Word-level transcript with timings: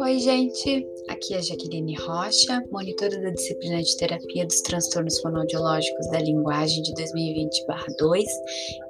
Oi, 0.00 0.18
gente! 0.18 0.88
Aqui 1.10 1.34
é 1.34 1.36
a 1.36 1.42
Jaqueline 1.42 1.94
Rocha, 1.94 2.64
monitora 2.70 3.20
da 3.20 3.28
disciplina 3.32 3.82
de 3.82 3.96
terapia 3.98 4.46
dos 4.46 4.62
transtornos 4.62 5.20
fonoaudiológicos 5.20 6.10
da 6.10 6.20
linguagem 6.20 6.82
de 6.82 6.94
2020-2, 6.94 8.24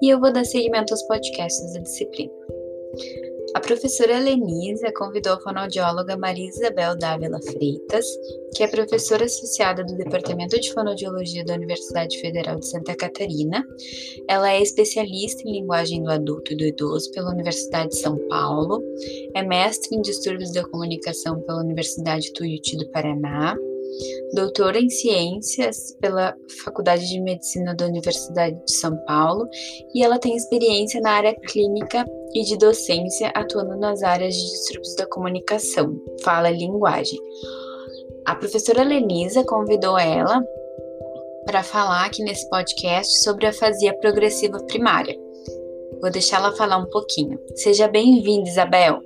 e 0.00 0.08
eu 0.08 0.20
vou 0.20 0.32
dar 0.32 0.44
seguimento 0.44 0.94
aos 0.94 1.02
podcasts 1.02 1.72
da 1.72 1.80
disciplina. 1.80 2.32
A 3.54 3.60
professora 3.60 4.18
Lenisa 4.20 4.92
convidou 4.92 5.32
a 5.32 5.40
fonoaudióloga 5.40 6.16
Maria 6.16 6.48
Isabel 6.48 6.96
Dávila 6.96 7.40
Freitas, 7.42 8.06
que 8.54 8.62
é 8.62 8.68
professora 8.68 9.24
associada 9.24 9.82
do 9.84 9.96
Departamento 9.96 10.58
de 10.60 10.72
Fonoaudiologia 10.72 11.44
da 11.44 11.54
Universidade 11.54 12.20
Federal 12.20 12.60
de 12.60 12.68
Santa 12.68 12.94
Catarina. 12.94 13.66
Ela 14.28 14.52
é 14.52 14.62
especialista 14.62 15.42
em 15.48 15.52
linguagem 15.52 16.02
do 16.02 16.10
adulto 16.10 16.52
e 16.52 16.56
do 16.56 16.64
idoso 16.64 17.10
pela 17.10 17.32
Universidade 17.32 17.90
de 17.90 17.98
São 17.98 18.16
Paulo, 18.28 18.82
é 19.34 19.42
mestre 19.42 19.96
em 19.96 20.00
distúrbios 20.00 20.52
da 20.52 20.64
comunicação 20.64 21.40
pela 21.40 21.60
Universidade 21.60 22.32
Tuiuti 22.32 22.76
do 22.76 22.88
Paraná, 22.90 23.56
doutora 24.34 24.78
em 24.78 24.88
ciências 24.88 25.96
pela 26.00 26.34
Faculdade 26.64 27.08
de 27.08 27.20
Medicina 27.20 27.74
da 27.74 27.86
Universidade 27.86 28.56
de 28.64 28.72
São 28.72 28.96
Paulo 29.04 29.48
e 29.94 30.02
ela 30.02 30.18
tem 30.18 30.36
experiência 30.36 31.00
na 31.00 31.10
área 31.10 31.34
clínica 31.34 32.06
e 32.34 32.42
de 32.42 32.56
docência 32.56 33.32
atuando 33.34 33.76
nas 33.76 34.02
áreas 34.02 34.34
de 34.34 34.42
distúrbios 34.42 34.94
da 34.96 35.06
comunicação, 35.06 36.00
fala 36.22 36.50
e 36.50 36.58
linguagem. 36.58 37.18
A 38.24 38.34
professora 38.34 38.84
Lenisa 38.84 39.44
convidou 39.44 39.98
ela 39.98 40.42
para 41.44 41.62
falar 41.62 42.04
aqui 42.04 42.22
nesse 42.22 42.48
podcast 42.48 43.22
sobre 43.22 43.46
a 43.46 43.50
afasia 43.50 43.96
progressiva 43.98 44.58
primária. 44.66 45.18
Vou 46.00 46.10
deixar 46.10 46.36
ela 46.38 46.52
falar 46.56 46.78
um 46.78 46.88
pouquinho. 46.88 47.38
Seja 47.56 47.88
bem-vinda, 47.88 48.48
Isabel! 48.48 49.02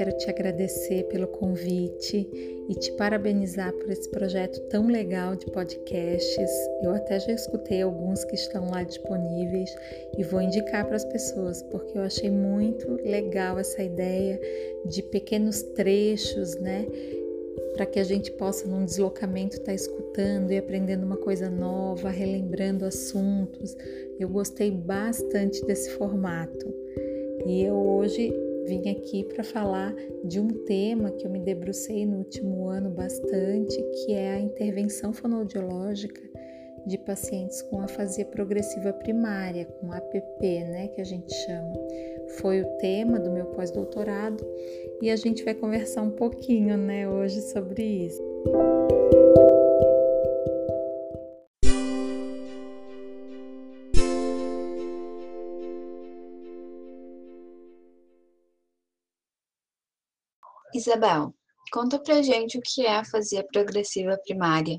Quero 0.00 0.16
te 0.16 0.30
agradecer 0.30 1.04
pelo 1.08 1.26
convite 1.26 2.26
e 2.70 2.74
te 2.74 2.90
parabenizar 2.92 3.70
por 3.70 3.90
esse 3.90 4.08
projeto 4.08 4.58
tão 4.70 4.86
legal 4.86 5.36
de 5.36 5.44
podcasts. 5.50 6.50
Eu 6.82 6.92
até 6.94 7.20
já 7.20 7.32
escutei 7.32 7.82
alguns 7.82 8.24
que 8.24 8.34
estão 8.34 8.70
lá 8.70 8.82
disponíveis 8.82 9.68
e 10.16 10.24
vou 10.24 10.40
indicar 10.40 10.86
para 10.86 10.96
as 10.96 11.04
pessoas, 11.04 11.62
porque 11.64 11.98
eu 11.98 12.02
achei 12.02 12.30
muito 12.30 12.90
legal 13.04 13.58
essa 13.58 13.82
ideia 13.82 14.40
de 14.86 15.02
pequenos 15.02 15.60
trechos, 15.60 16.54
né? 16.54 16.86
Para 17.74 17.84
que 17.84 18.00
a 18.00 18.04
gente 18.04 18.32
possa, 18.32 18.66
num 18.66 18.86
deslocamento, 18.86 19.56
estar 19.56 19.66
tá 19.66 19.74
escutando 19.74 20.50
e 20.50 20.56
aprendendo 20.56 21.04
uma 21.04 21.18
coisa 21.18 21.50
nova, 21.50 22.08
relembrando 22.08 22.86
assuntos. 22.86 23.76
Eu 24.18 24.30
gostei 24.30 24.70
bastante 24.70 25.62
desse 25.66 25.90
formato. 25.90 26.74
E 27.46 27.64
eu 27.64 27.74
hoje 27.74 28.32
vim 28.66 28.88
aqui 28.90 29.24
para 29.24 29.44
falar 29.44 29.94
de 30.24 30.40
um 30.40 30.48
tema 30.64 31.10
que 31.12 31.26
eu 31.26 31.30
me 31.30 31.40
debrucei 31.40 32.06
no 32.06 32.18
último 32.18 32.68
ano 32.68 32.90
bastante, 32.90 33.82
que 33.82 34.12
é 34.12 34.34
a 34.34 34.40
intervenção 34.40 35.12
fonoaudiológica 35.12 36.20
de 36.86 36.96
pacientes 36.98 37.60
com 37.62 37.80
afasia 37.80 38.24
progressiva 38.24 38.92
primária, 38.92 39.66
com 39.66 39.92
APP, 39.92 40.64
né, 40.64 40.88
que 40.88 41.00
a 41.00 41.04
gente 41.04 41.32
chama. 41.44 41.72
Foi 42.38 42.62
o 42.62 42.66
tema 42.78 43.18
do 43.18 43.30
meu 43.30 43.46
pós-doutorado 43.46 44.44
e 45.02 45.10
a 45.10 45.16
gente 45.16 45.44
vai 45.44 45.54
conversar 45.54 46.02
um 46.02 46.10
pouquinho, 46.10 46.76
né, 46.76 47.08
hoje 47.08 47.40
sobre 47.42 47.82
isso. 47.82 48.22
Isabel, 60.90 61.32
conta 61.70 62.00
pra 62.00 62.20
gente 62.20 62.58
o 62.58 62.60
que 62.60 62.84
é 62.84 62.96
a 62.96 63.00
afasia 63.00 63.46
progressiva 63.52 64.18
primária. 64.24 64.76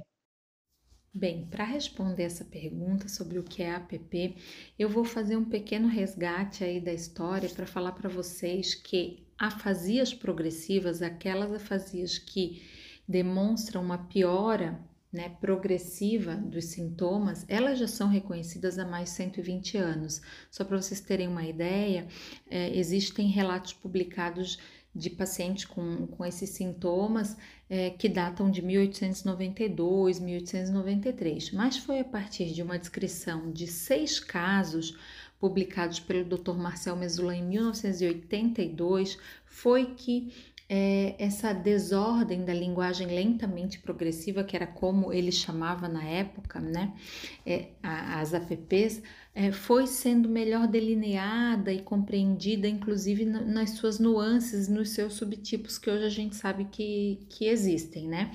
Bem, 1.13 1.47
para 1.47 1.63
responder 1.63 2.23
essa 2.23 2.43
pergunta 2.43 3.07
sobre 3.07 3.39
o 3.39 3.43
que 3.43 3.63
é 3.63 3.73
APP, 3.73 4.35
eu 4.77 4.89
vou 4.89 5.05
fazer 5.05 5.37
um 5.37 5.45
pequeno 5.45 5.87
resgate 5.87 6.65
aí 6.65 6.81
da 6.81 6.91
história 6.91 7.47
para 7.47 7.65
falar 7.65 7.93
para 7.93 8.09
vocês 8.09 8.75
que 8.75 9.25
afasias 9.39 10.13
progressivas, 10.13 11.01
aquelas 11.01 11.53
afasias 11.53 12.17
que 12.17 12.61
demonstram 13.07 13.81
uma 13.81 13.97
piora 13.97 14.85
né, 15.11 15.29
progressiva 15.41 16.35
dos 16.35 16.65
sintomas, 16.65 17.45
elas 17.47 17.79
já 17.79 17.87
são 17.87 18.07
reconhecidas 18.07 18.79
há 18.79 18.85
mais 18.85 19.09
de 19.09 19.15
120 19.15 19.77
anos. 19.77 20.21
Só 20.49 20.63
para 20.63 20.81
vocês 20.81 21.01
terem 21.01 21.27
uma 21.27 21.45
ideia, 21.45 22.07
é, 22.49 22.75
existem 22.77 23.27
relatos 23.27 23.73
publicados 23.73 24.57
de 24.93 25.09
pacientes 25.09 25.65
com, 25.65 26.05
com 26.07 26.25
esses 26.25 26.49
sintomas 26.49 27.37
é, 27.69 27.91
que 27.91 28.09
datam 28.09 28.51
de 28.51 28.61
1892, 28.61 30.19
1893, 30.19 31.51
mas 31.51 31.77
foi 31.77 31.99
a 31.99 32.03
partir 32.03 32.53
de 32.53 32.61
uma 32.61 32.77
descrição 32.77 33.51
de 33.51 33.67
seis 33.67 34.19
casos 34.19 34.97
publicados 35.39 35.99
pelo 35.99 36.23
Dr. 36.23 36.53
Marcel 36.53 36.95
Mesulan 36.95 37.37
em 37.37 37.43
1982, 37.43 39.17
foi 39.45 39.95
que 39.95 40.31
é, 40.73 41.15
essa 41.19 41.51
desordem 41.51 42.45
da 42.45 42.53
linguagem 42.53 43.07
lentamente 43.07 43.77
progressiva, 43.77 44.41
que 44.41 44.55
era 44.55 44.65
como 44.65 45.11
ele 45.11 45.29
chamava 45.29 45.89
na 45.89 46.01
época, 46.01 46.61
né, 46.61 46.93
é, 47.45 47.71
as 47.83 48.33
APPs, 48.33 49.03
é, 49.35 49.51
foi 49.51 49.85
sendo 49.85 50.29
melhor 50.29 50.67
delineada 50.67 51.73
e 51.73 51.81
compreendida, 51.81 52.69
inclusive 52.69 53.25
nas 53.25 53.71
suas 53.71 53.99
nuances, 53.99 54.69
nos 54.69 54.91
seus 54.91 55.15
subtipos 55.15 55.77
que 55.77 55.89
hoje 55.89 56.05
a 56.05 56.09
gente 56.09 56.37
sabe 56.37 56.63
que, 56.71 57.19
que 57.27 57.47
existem, 57.47 58.07
né? 58.07 58.31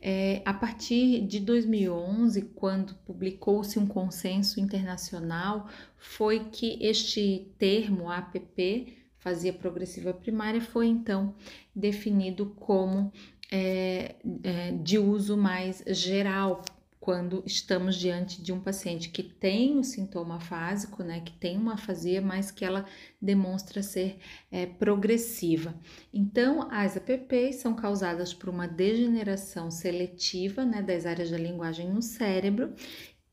É, 0.00 0.42
a 0.44 0.52
partir 0.52 1.22
de 1.26 1.40
2011, 1.40 2.42
quando 2.54 2.94
publicou-se 3.06 3.78
um 3.78 3.86
consenso 3.86 4.60
internacional, 4.60 5.68
foi 5.98 6.46
que 6.50 6.78
este 6.80 7.46
termo 7.58 8.10
APP 8.10 9.03
fazia 9.24 9.54
progressiva 9.54 10.12
primária 10.12 10.60
foi 10.60 10.86
então 10.86 11.34
definido 11.74 12.54
como 12.56 13.10
é, 13.50 14.16
é, 14.42 14.72
de 14.72 14.98
uso 14.98 15.34
mais 15.34 15.82
geral 15.88 16.62
quando 17.00 17.42
estamos 17.46 17.96
diante 17.96 18.42
de 18.42 18.52
um 18.52 18.60
paciente 18.60 19.10
que 19.10 19.22
tem 19.22 19.78
o 19.78 19.84
sintoma 19.84 20.40
fásico, 20.40 21.02
né, 21.02 21.20
que 21.20 21.32
tem 21.32 21.56
uma 21.58 21.74
afasia, 21.74 22.22
mas 22.22 22.50
que 22.50 22.64
ela 22.64 22.86
demonstra 23.20 23.82
ser 23.82 24.18
é, 24.50 24.64
progressiva. 24.64 25.74
Então, 26.12 26.66
as 26.70 26.96
APPs 26.96 27.56
são 27.56 27.74
causadas 27.74 28.32
por 28.32 28.48
uma 28.48 28.66
degeneração 28.66 29.70
seletiva 29.70 30.64
né, 30.64 30.80
das 30.80 31.04
áreas 31.04 31.30
da 31.30 31.36
linguagem 31.36 31.90
no 31.90 32.00
cérebro 32.00 32.72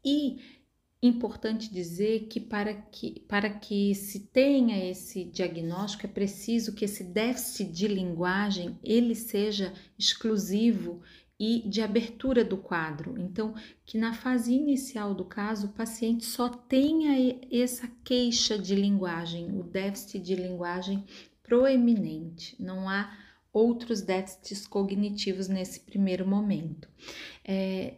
e 0.03 0.60
importante 1.01 1.73
dizer 1.73 2.27
que 2.27 2.39
para 2.39 2.73
que, 2.73 3.21
para 3.27 3.49
que 3.49 3.95
se 3.95 4.19
tenha 4.27 4.89
esse 4.89 5.23
diagnóstico 5.23 6.05
é 6.05 6.09
preciso 6.09 6.75
que 6.75 6.85
esse 6.85 7.03
déficit 7.03 7.71
de 7.71 7.87
linguagem 7.87 8.77
ele 8.83 9.15
seja 9.15 9.73
exclusivo 9.97 11.01
e 11.39 11.67
de 11.67 11.81
abertura 11.81 12.45
do 12.45 12.55
quadro. 12.55 13.19
Então, 13.19 13.55
que 13.83 13.97
na 13.97 14.13
fase 14.13 14.53
inicial 14.53 15.15
do 15.15 15.25
caso 15.25 15.67
o 15.67 15.73
paciente 15.73 16.23
só 16.23 16.47
tenha 16.47 17.39
essa 17.51 17.89
queixa 18.03 18.59
de 18.59 18.75
linguagem, 18.75 19.59
o 19.59 19.63
déficit 19.63 20.19
de 20.19 20.35
linguagem 20.35 21.03
proeminente. 21.41 22.55
Não 22.61 22.87
há 22.87 23.11
outros 23.51 24.01
déficits 24.01 24.67
cognitivos 24.67 25.47
nesse 25.47 25.79
primeiro 25.79 26.27
momento. 26.27 26.87
É, 27.43 27.95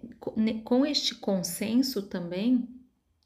com 0.64 0.86
este 0.86 1.14
consenso 1.16 2.04
também, 2.04 2.68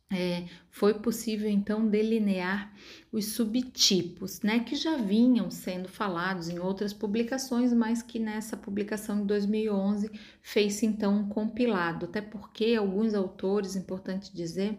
é, 0.10 0.46
foi 0.72 0.94
possível 0.94 1.50
então 1.50 1.86
delinear 1.86 2.74
os 3.12 3.34
subtipos, 3.34 4.42
né, 4.42 4.60
que 4.62 4.76
já 4.76 4.96
vinham 4.96 5.52
sendo 5.52 5.90
falados 5.90 6.48
em 6.48 6.60
outras 6.60 6.94
publicações, 6.94 7.74
mas 7.74 8.02
que 8.02 8.18
nessa 8.18 8.56
publicação 8.56 9.20
de 9.20 9.28
2011 9.28 10.10
fez-se 10.42 10.86
então 10.86 11.18
um 11.18 11.28
compilado, 11.28 12.06
até 12.06 12.22
porque 12.22 12.76
alguns 12.76 13.14
autores, 13.14 13.76
importante 13.76 14.34
dizer, 14.34 14.78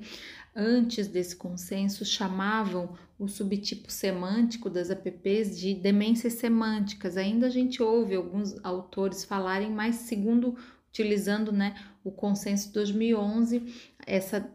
antes 0.56 1.08
desse 1.08 1.36
consenso 1.36 2.06
chamavam 2.06 2.96
o 3.18 3.28
subtipo 3.28 3.92
semântico 3.92 4.70
das 4.70 4.90
APPs 4.90 5.58
de 5.58 5.74
demências 5.74 6.34
semânticas. 6.34 7.16
Ainda 7.16 7.48
a 7.48 7.50
gente 7.50 7.82
ouve 7.82 8.14
alguns 8.14 8.56
autores 8.64 9.24
falarem, 9.24 9.70
mas 9.70 9.96
segundo 9.96 10.56
utilizando, 10.88 11.52
né, 11.52 11.74
o 12.02 12.10
consenso 12.10 12.68
de 12.68 12.74
2011, 12.74 13.92
essa 14.06 14.50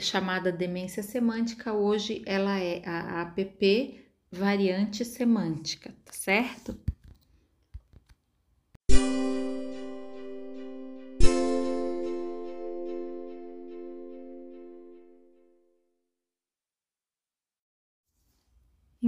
chamada 0.00 0.52
demência 0.52 1.02
semântica, 1.02 1.72
hoje 1.72 2.22
ela 2.26 2.58
é 2.58 2.82
a 2.86 3.22
APP 3.22 4.04
variante 4.30 5.04
semântica, 5.04 5.94
tá 6.04 6.12
certo? 6.12 6.78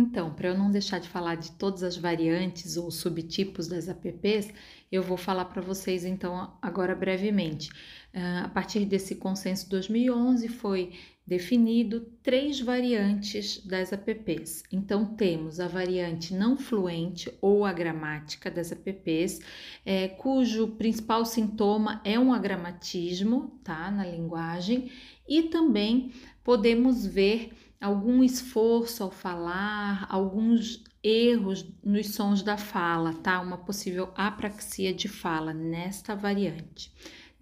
Então, 0.09 0.33
para 0.33 0.49
eu 0.49 0.57
não 0.57 0.71
deixar 0.71 0.99
de 1.01 1.09
falar 1.09 1.35
de 1.35 1.53
todas 1.53 1.83
as 1.83 1.95
variantes 1.95 2.79
ou 2.79 2.91
subtipos 2.91 3.69
das 3.69 3.89
apps, 3.89 4.51
eu 4.91 5.03
vou 5.03 5.19
falar 5.19 5.45
para 5.45 5.61
vocês 5.61 6.03
então 6.03 6.57
agora 6.63 6.95
brevemente. 6.95 7.69
Uh, 8.15 8.47
a 8.47 8.49
partir 8.49 8.87
desse 8.87 9.17
consenso 9.17 9.69
2011 9.69 10.49
foi 10.49 10.93
definido 11.27 12.11
três 12.23 12.59
variantes 12.59 13.63
das 13.67 13.93
apps. 13.93 14.63
Então 14.73 15.05
temos 15.15 15.61
a 15.61 15.69
variante 15.69 16.33
não 16.33 16.57
fluente 16.57 17.31
ou 17.43 17.67
a 17.67 17.73
gramática 17.73 18.51
das 18.51 18.73
apps, 18.73 19.41
é, 19.85 20.09
cujo 20.09 20.69
principal 20.69 21.27
sintoma 21.27 22.01
é 22.03 22.19
um 22.19 22.33
agramatismo, 22.33 23.61
tá, 23.63 23.91
na 23.91 24.07
linguagem, 24.07 24.91
e 25.29 25.43
também 25.43 26.13
podemos 26.43 27.05
ver 27.05 27.51
algum 27.81 28.23
esforço 28.23 29.03
ao 29.03 29.11
falar, 29.11 30.07
alguns 30.09 30.83
erros 31.03 31.65
nos 31.83 32.09
sons 32.15 32.43
da 32.43 32.57
fala, 32.57 33.15
tá? 33.15 33.41
Uma 33.41 33.59
possível 33.59 34.13
apraxia 34.17 34.93
de 34.93 35.09
fala 35.09 35.53
nesta 35.55 36.15
variante. 36.15 36.93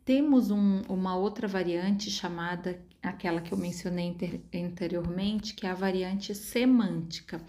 Temos 0.05 0.51
um, 0.51 0.83
uma 0.89 1.17
outra 1.17 1.49
variante 1.49 2.11
chamada 2.11 2.81
aquela 3.03 3.41
que 3.41 3.53
eu 3.53 3.59
mencionei 3.59 4.17
anteriormente, 4.55 5.55
que 5.55 5.67
é 5.67 5.71
a 5.71 5.75
variante 5.75 6.35
semântica. 6.35 7.41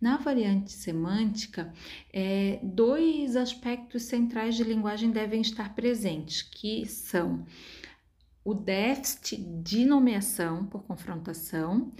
Na 0.00 0.16
variante 0.16 0.72
semântica, 0.72 1.72
é, 2.12 2.60
dois 2.62 3.36
aspectos 3.36 4.04
centrais 4.04 4.56
de 4.56 4.64
linguagem 4.64 5.10
devem 5.10 5.40
estar 5.40 5.74
presentes, 5.74 6.42
que 6.42 6.86
são 6.86 7.44
o 8.44 8.54
déficit 8.54 9.36
de 9.62 9.84
nomeação 9.84 10.66
por 10.66 10.82
confrontação 10.82 11.92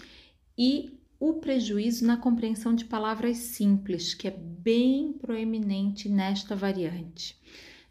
e 0.56 0.98
o 1.18 1.34
prejuízo 1.34 2.04
na 2.06 2.16
compreensão 2.16 2.74
de 2.74 2.84
palavras 2.84 3.38
simples, 3.38 4.14
que 4.14 4.28
é 4.28 4.30
bem 4.30 5.12
proeminente 5.12 6.08
nesta 6.08 6.54
variante 6.54 7.38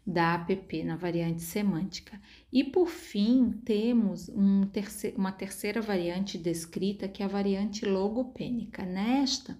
da 0.06 0.34
APP, 0.34 0.84
na 0.84 0.96
variante 0.96 1.42
semântica. 1.42 2.20
E 2.52 2.62
por 2.62 2.88
fim, 2.88 3.52
temos 3.64 4.28
um 4.28 4.66
terceiro, 4.66 5.16
uma 5.16 5.32
terceira 5.32 5.80
variante 5.80 6.36
descrita, 6.36 7.08
que 7.08 7.22
é 7.22 7.26
a 7.26 7.28
variante 7.28 7.86
logopênica. 7.86 8.84
Nesta 8.84 9.58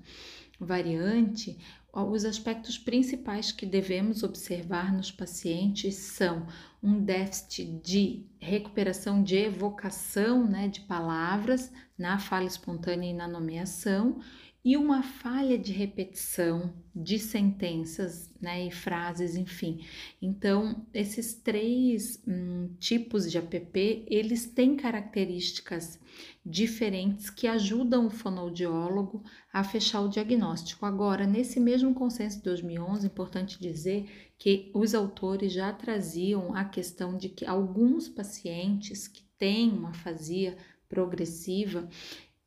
variante, 0.61 1.59
os 1.93 2.25
aspectos 2.25 2.77
principais 2.77 3.53
que 3.53 3.65
devemos 3.65 4.23
observar 4.23 4.93
nos 4.93 5.11
pacientes 5.11 5.95
são 5.95 6.47
um 6.83 7.01
déficit 7.01 7.81
de 7.83 8.27
recuperação 8.39 9.23
de 9.23 9.37
evocação 9.37 10.47
né, 10.47 10.69
de 10.69 10.81
palavras 10.81 11.73
na 11.99 12.19
fala 12.19 12.47
espontânea 12.47 13.11
e 13.11 13.15
na 13.15 13.29
nomeação 13.29 14.21
e 14.65 14.79
uma 14.79 15.03
falha 15.03 15.59
de 15.59 15.73
repetição 15.73 16.73
de 16.97 17.19
sentenças 17.19 18.33
né, 18.41 18.67
e 18.67 18.71
frases, 18.71 19.37
enfim. 19.37 19.85
Então, 20.23 20.87
esses 20.95 21.35
três 21.35 22.23
hum, 22.27 22.71
tipos 22.81 23.31
de 23.31 23.37
app, 23.37 24.07
eles 24.09 24.47
têm 24.47 24.75
características 24.75 26.01
diferentes 26.47 27.29
que 27.29 27.47
ajudam 27.47 28.07
o 28.07 28.11
fonoaudiólogo 28.11 29.23
a 29.53 29.63
fechar 29.63 30.01
o 30.01 30.09
diagnóstico. 30.09 30.87
Agora, 30.87 31.27
nesse 31.27 31.61
mesmo 31.61 31.93
consenso 31.93 32.39
de 32.39 32.45
2011, 32.45 33.07
importante 33.07 33.61
dizer 33.61 34.33
que 34.39 34.71
os 34.75 34.95
autores 34.95 35.53
já 35.53 35.75
traziam 35.75 36.55
a 36.55 36.65
questão 36.65 37.19
de 37.19 37.29
que 37.29 37.45
alguns 37.45 38.09
pacientes 38.09 39.07
que 39.07 39.25
têm 39.37 39.71
uma 39.71 39.91
afasia 39.91 40.57
progressiva, 40.95 41.89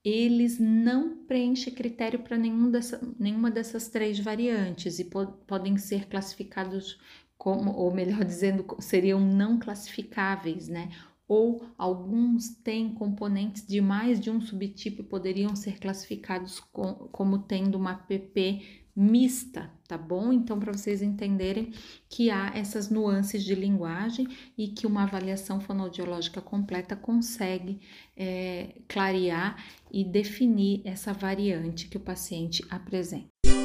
eles 0.03 0.57
não 0.57 1.25
preenchem 1.25 1.73
critério 1.73 2.19
para 2.19 2.37
nenhum 2.37 2.71
dessa, 2.71 3.01
nenhuma 3.19 3.51
dessas 3.51 3.89
três 3.89 4.17
variantes 4.17 4.99
e 4.99 5.03
po 5.03 5.27
podem 5.45 5.77
ser 5.77 6.07
classificados 6.07 6.97
como, 7.37 7.73
ou 7.73 7.93
melhor 7.93 8.23
dizendo, 8.25 8.65
seriam 8.79 9.19
não 9.19 9.59
classificáveis, 9.59 10.69
né? 10.69 10.89
Ou 11.27 11.61
alguns 11.77 12.55
têm 12.63 12.93
componentes 12.93 13.67
de 13.67 13.81
mais 13.81 14.17
de 14.17 14.31
um 14.31 14.39
subtipo 14.39 15.01
e 15.01 15.05
poderiam 15.05 15.53
ser 15.57 15.77
classificados 15.77 16.61
com, 16.71 16.93
como 17.11 17.39
tendo 17.39 17.75
uma 17.75 17.95
PP 17.95 18.86
mista, 18.99 19.69
tá 19.87 19.95
bom? 19.95 20.33
Então, 20.33 20.59
para 20.59 20.73
vocês 20.73 21.03
entenderem 21.03 21.71
que 22.09 22.31
há 22.31 22.51
essas 22.55 22.89
nuances 22.89 23.43
de 23.43 23.53
linguagem 23.53 24.27
e 24.57 24.69
que 24.69 24.87
uma 24.87 25.03
avaliação 25.03 25.61
fonoaudiológica 25.61 26.41
completa 26.41 26.95
consegue 26.95 27.79
é, 28.15 28.73
clarear 28.87 29.63
e 29.91 30.03
definir 30.03 30.81
essa 30.83 31.13
variante 31.13 31.87
que 31.87 31.97
o 31.97 32.01
paciente 32.01 32.65
apresenta. 32.71 33.56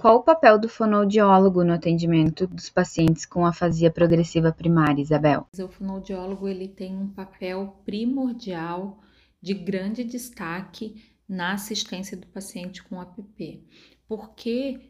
Qual 0.00 0.16
o 0.16 0.22
papel 0.22 0.58
do 0.58 0.66
fonoaudiólogo 0.66 1.62
no 1.62 1.74
atendimento 1.74 2.46
dos 2.46 2.70
pacientes 2.70 3.26
com 3.26 3.44
afasia 3.44 3.90
progressiva 3.90 4.50
primária, 4.50 5.02
Isabel? 5.02 5.46
O 5.58 5.68
fonoaudiólogo 5.68 6.48
ele 6.48 6.68
tem 6.68 6.96
um 6.96 7.06
papel 7.06 7.76
primordial 7.84 8.98
de 9.42 9.52
grande 9.52 10.02
destaque 10.02 11.04
na 11.28 11.52
assistência 11.52 12.16
do 12.16 12.26
paciente 12.28 12.82
com 12.82 12.98
APP, 12.98 13.62
porque 14.08 14.89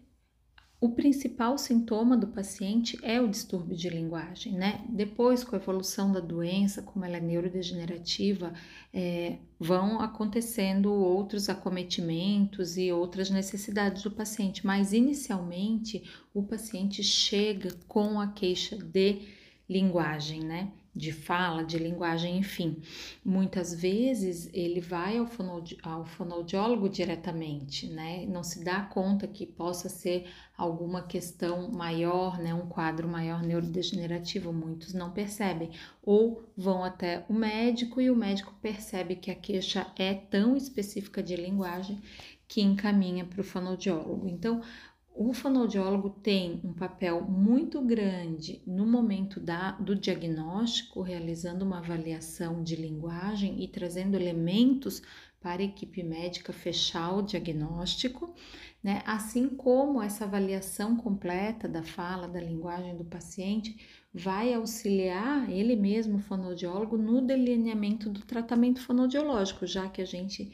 o 0.81 0.89
principal 0.89 1.59
sintoma 1.59 2.17
do 2.17 2.27
paciente 2.29 2.99
é 3.03 3.21
o 3.21 3.29
distúrbio 3.29 3.77
de 3.77 3.91
linguagem, 3.91 4.55
né? 4.55 4.83
Depois, 4.89 5.45
com 5.45 5.55
a 5.55 5.59
evolução 5.59 6.11
da 6.11 6.21
doença, 6.21 6.81
como 6.81 7.05
ela 7.05 7.19
é 7.19 7.21
neurodegenerativa, 7.21 8.55
é, 8.93 9.37
vão 9.59 10.01
acontecendo 10.01 10.91
outros 10.91 11.51
acometimentos 11.51 12.79
e 12.79 12.91
outras 12.91 13.29
necessidades 13.29 14.03
do 14.03 14.11
paciente, 14.11 14.67
mas 14.67 14.95
inicialmente 14.95 16.03
o 16.33 16.43
paciente 16.43 17.03
chega 17.03 17.75
com 17.87 18.19
a 18.19 18.29
queixa 18.29 18.79
de 18.79 19.21
linguagem, 19.69 20.41
né? 20.43 20.73
De 20.95 21.13
fala, 21.13 21.65
de 21.65 21.79
linguagem, 21.79 22.39
enfim. 22.39 22.83
Muitas 23.25 23.75
vezes 23.75 24.51
ele 24.53 24.81
vai 24.81 25.19
ao, 25.19 25.27
fonoaudiólogo, 25.27 25.89
ao 25.89 26.05
fonoaudiólogo 26.05 26.89
diretamente, 26.89 27.87
né? 27.87 28.27
Não 28.27 28.43
se 28.43 28.65
dá 28.65 28.83
conta 28.83 29.27
que 29.29 29.47
possa 29.47 29.89
ser 29.89 30.27
alguma 30.57 31.03
questão 31.03 31.71
maior, 31.71 32.39
né? 32.39 32.53
Um 32.53 32.67
quadro 32.67 33.09
maior 33.09 33.43
neurodegenerativo, 33.43 34.53
muitos 34.53 34.93
não 34.93 35.11
percebem. 35.11 35.71
Ou 36.03 36.43
vão 36.57 36.83
até 36.85 37.25
o 37.29 37.33
médico 37.33 38.01
e 38.01 38.11
o 38.11 38.17
médico 38.17 38.55
percebe 38.61 39.17
que 39.17 39.31
a 39.31 39.35
queixa 39.35 39.87
é 39.97 40.15
tão 40.15 40.57
específica 40.57 41.23
de 41.23 41.37
linguagem 41.37 42.01
que 42.51 42.61
encaminha 42.61 43.25
para 43.25 43.41
o 43.41 43.45
fonoaudiólogo. 43.45 44.27
Então, 44.27 44.61
o 45.15 45.33
fonoaudiólogo 45.35 46.11
tem 46.11 46.61
um 46.65 46.73
papel 46.73 47.23
muito 47.23 47.81
grande 47.83 48.63
no 48.67 48.87
momento 48.87 49.41
da, 49.41 49.73
do 49.73 49.95
diagnóstico, 49.95 51.03
realizando 51.03 51.65
uma 51.65 51.79
avaliação 51.79 52.63
de 52.63 52.77
linguagem 52.77 53.63
e 53.63 53.69
trazendo 53.69 54.17
elementos 54.17 55.03
para 55.41 55.63
a 55.63 55.65
equipe 55.65 56.03
médica 56.03 56.53
fechar 56.53 57.17
o 57.17 57.23
diagnóstico, 57.23 58.35
né? 58.83 59.03
Assim 59.07 59.49
como 59.49 60.03
essa 60.03 60.25
avaliação 60.25 60.97
completa 60.97 61.69
da 61.69 61.83
fala, 61.83 62.29
da 62.29 62.41
linguagem 62.41 62.97
do 62.97 63.05
paciente 63.05 63.79
vai 64.13 64.53
auxiliar 64.53 65.51
ele 65.51 65.77
mesmo, 65.77 66.17
o 66.17 66.21
fonoaudiólogo, 66.21 66.97
no 66.99 67.21
delineamento 67.21 68.11
do 68.11 68.21
tratamento 68.21 68.81
fonoaudiológico, 68.81 69.67
já 69.67 69.89
que 69.89 70.03
a 70.03 70.07
gente 70.07 70.53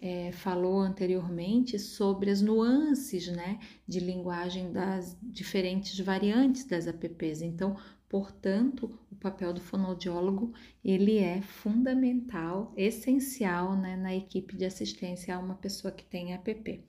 é, 0.00 0.30
falou 0.30 0.78
anteriormente 0.78 1.78
sobre 1.78 2.30
as 2.30 2.40
nuances 2.40 3.26
né, 3.28 3.58
de 3.86 3.98
linguagem 3.98 4.72
das 4.72 5.16
diferentes 5.20 5.98
variantes 5.98 6.64
das 6.64 6.86
apps. 6.86 7.42
Então, 7.42 7.76
portanto, 8.08 8.96
o 9.10 9.16
papel 9.16 9.52
do 9.52 9.60
fonoaudiólogo 9.60 10.54
ele 10.84 11.18
é 11.18 11.42
fundamental, 11.42 12.72
essencial 12.76 13.76
né, 13.76 13.96
na 13.96 14.14
equipe 14.14 14.56
de 14.56 14.64
assistência 14.64 15.34
a 15.34 15.38
uma 15.38 15.56
pessoa 15.56 15.90
que 15.90 16.04
tem 16.04 16.32
app. 16.32 16.84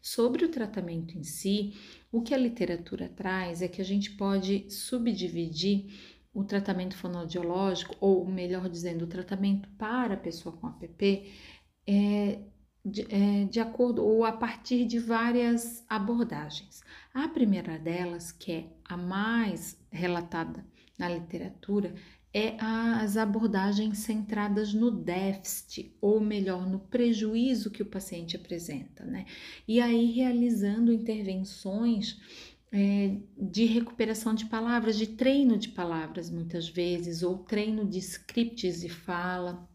Sobre 0.00 0.44
o 0.44 0.50
tratamento 0.50 1.18
em 1.18 1.22
si, 1.22 1.74
o 2.10 2.22
que 2.22 2.32
a 2.32 2.38
literatura 2.38 3.08
traz 3.08 3.60
é 3.60 3.68
que 3.68 3.82
a 3.82 3.84
gente 3.84 4.12
pode 4.12 4.70
subdividir 4.70 5.86
o 6.32 6.42
tratamento 6.42 6.96
fonoaudiológico, 6.96 7.94
ou 8.00 8.26
melhor 8.26 8.68
dizendo, 8.68 9.04
o 9.04 9.08
tratamento 9.08 9.68
para 9.78 10.14
a 10.14 10.16
pessoa 10.16 10.56
com 10.56 10.66
app, 10.66 11.32
é, 11.86 12.40
de, 12.84 13.06
é, 13.08 13.44
de 13.44 13.60
acordo 13.60 14.04
ou 14.04 14.24
a 14.24 14.32
partir 14.32 14.84
de 14.84 14.98
várias 14.98 15.84
abordagens. 15.88 16.82
A 17.12 17.28
primeira 17.28 17.78
delas, 17.78 18.30
que 18.30 18.52
é 18.52 18.66
a 18.84 18.96
mais 18.96 19.78
relatada 19.90 20.64
na 20.98 21.08
literatura, 21.08 21.94
é 22.32 22.56
as 22.58 23.16
abordagens 23.16 23.98
centradas 23.98 24.74
no 24.74 24.90
déficit, 24.90 25.96
ou 26.00 26.20
melhor, 26.20 26.68
no 26.68 26.80
prejuízo 26.80 27.70
que 27.70 27.82
o 27.82 27.86
paciente 27.86 28.36
apresenta, 28.36 29.04
né? 29.04 29.24
E 29.68 29.80
aí 29.80 30.10
realizando 30.10 30.92
intervenções 30.92 32.20
é, 32.72 33.18
de 33.38 33.66
recuperação 33.66 34.34
de 34.34 34.46
palavras, 34.46 34.96
de 34.96 35.06
treino 35.06 35.56
de 35.56 35.68
palavras, 35.68 36.28
muitas 36.28 36.68
vezes, 36.68 37.22
ou 37.22 37.38
treino 37.38 37.84
de 37.88 37.98
scripts 37.98 38.80
de 38.80 38.88
fala. 38.88 39.68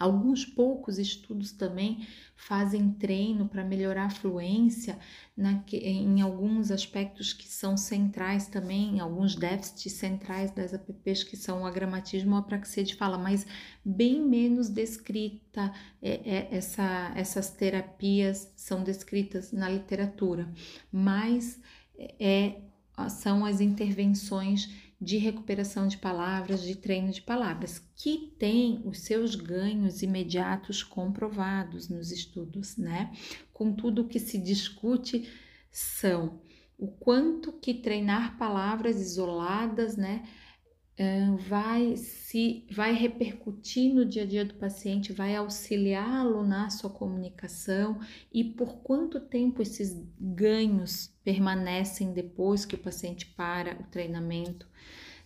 Alguns 0.00 0.46
poucos 0.46 0.98
estudos 0.98 1.52
também 1.52 2.08
fazem 2.34 2.90
treino 2.92 3.46
para 3.46 3.62
melhorar 3.62 4.06
a 4.06 4.10
fluência 4.10 4.98
na, 5.36 5.62
em 5.70 6.22
alguns 6.22 6.70
aspectos 6.70 7.34
que 7.34 7.46
são 7.46 7.76
centrais 7.76 8.46
também, 8.46 8.98
alguns 8.98 9.36
déficits 9.36 9.92
centrais 9.92 10.50
das 10.52 10.72
apps 10.72 11.22
que 11.22 11.36
são 11.36 11.60
o 11.60 11.66
agramatismo 11.66 12.32
ou 12.32 12.38
a 12.38 12.42
praxia 12.42 12.82
de 12.82 12.96
fala, 12.96 13.18
mas 13.18 13.46
bem 13.84 14.22
menos 14.22 14.70
descrita 14.70 15.70
é, 16.00 16.12
é, 16.24 16.48
essa, 16.50 17.12
essas 17.14 17.50
terapias 17.50 18.50
são 18.56 18.82
descritas 18.82 19.52
na 19.52 19.68
literatura, 19.68 20.50
mas 20.90 21.60
é, 22.18 22.62
são 23.10 23.44
as 23.44 23.60
intervenções 23.60 24.89
de 25.00 25.16
recuperação 25.16 25.88
de 25.88 25.96
palavras, 25.96 26.62
de 26.62 26.74
treino 26.74 27.10
de 27.10 27.22
palavras, 27.22 27.78
que 27.96 28.34
tem 28.38 28.82
os 28.84 29.00
seus 29.00 29.34
ganhos 29.34 30.02
imediatos 30.02 30.82
comprovados 30.82 31.88
nos 31.88 32.12
estudos, 32.12 32.76
né? 32.76 33.10
Contudo, 33.52 34.02
o 34.02 34.08
que 34.08 34.18
se 34.18 34.36
discute 34.36 35.28
são 35.70 36.40
o 36.76 36.88
quanto 36.88 37.52
que 37.52 37.74
treinar 37.74 38.36
palavras 38.38 39.00
isoladas, 39.00 39.96
né, 39.96 40.26
vai 41.48 41.96
se 41.96 42.66
vai 42.70 42.92
repercutir 42.92 43.94
no 43.94 44.04
dia 44.04 44.22
a 44.22 44.26
dia 44.26 44.44
do 44.44 44.54
paciente, 44.54 45.12
vai 45.12 45.34
auxiliá-lo 45.34 46.46
na 46.46 46.68
sua 46.68 46.90
comunicação 46.90 47.98
e 48.30 48.44
por 48.44 48.78
quanto 48.82 49.18
tempo 49.18 49.62
esses 49.62 49.96
ganhos 50.18 51.10
permanecem 51.24 52.12
depois 52.12 52.66
que 52.66 52.74
o 52.74 52.78
paciente 52.78 53.26
para 53.26 53.80
o 53.80 53.84
treinamento 53.84 54.66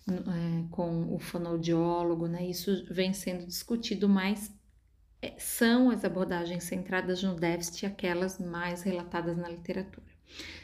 é, 0.07 0.65
com 0.71 1.13
o 1.13 1.19
fonoaudiólogo, 1.19 2.29
né? 2.29 2.47
Isso 2.47 2.87
vem 2.91 3.13
sendo 3.13 3.45
discutido, 3.45 4.09
mas 4.09 4.53
é, 5.21 5.35
são 5.39 5.91
as 5.91 6.05
abordagens 6.05 6.65
centradas 6.65 7.23
no 7.23 7.35
déficit 7.35 7.87
aquelas 7.87 8.39
mais 8.39 8.83
relatadas 8.83 9.37
na 9.37 9.49
literatura. 9.49 10.07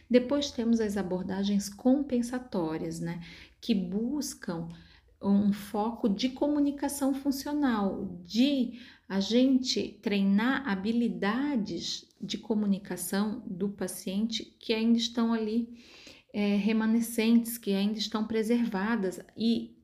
Depois 0.08 0.50
temos 0.52 0.80
as 0.80 0.96
abordagens 0.96 1.68
compensatórias, 1.68 3.00
né? 3.00 3.20
Que 3.60 3.74
buscam 3.74 4.68
um 5.22 5.52
foco 5.52 6.08
de 6.08 6.30
comunicação 6.30 7.12
funcional, 7.12 8.18
de 8.24 8.80
a 9.08 9.20
gente 9.20 9.98
treinar 10.02 10.68
habilidades 10.68 12.08
de 12.20 12.38
comunicação 12.38 13.42
do 13.46 13.68
paciente 13.68 14.44
que 14.58 14.72
ainda 14.72 14.98
estão 14.98 15.32
ali 15.32 15.68
é, 16.32 16.56
remanescentes, 16.56 17.58
que 17.58 17.72
ainda 17.72 17.98
estão 17.98 18.24
preservadas 18.26 19.20
e 19.36 19.76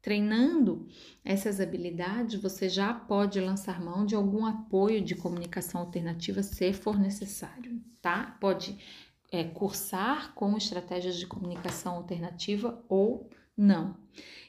treinando 0.00 0.88
essas 1.24 1.60
habilidades, 1.60 2.40
você 2.40 2.68
já 2.68 2.92
pode 2.92 3.40
lançar 3.40 3.80
mão 3.80 4.04
de 4.04 4.16
algum 4.16 4.44
apoio 4.44 5.00
de 5.00 5.14
comunicação 5.14 5.80
alternativa 5.80 6.42
se 6.42 6.72
for 6.72 6.98
necessário, 6.98 7.80
tá? 8.00 8.36
Pode 8.40 8.76
é, 9.30 9.44
cursar 9.44 10.34
com 10.34 10.56
estratégias 10.56 11.16
de 11.16 11.26
comunicação 11.26 11.94
alternativa 11.94 12.84
ou 12.88 13.30
não. 13.56 13.96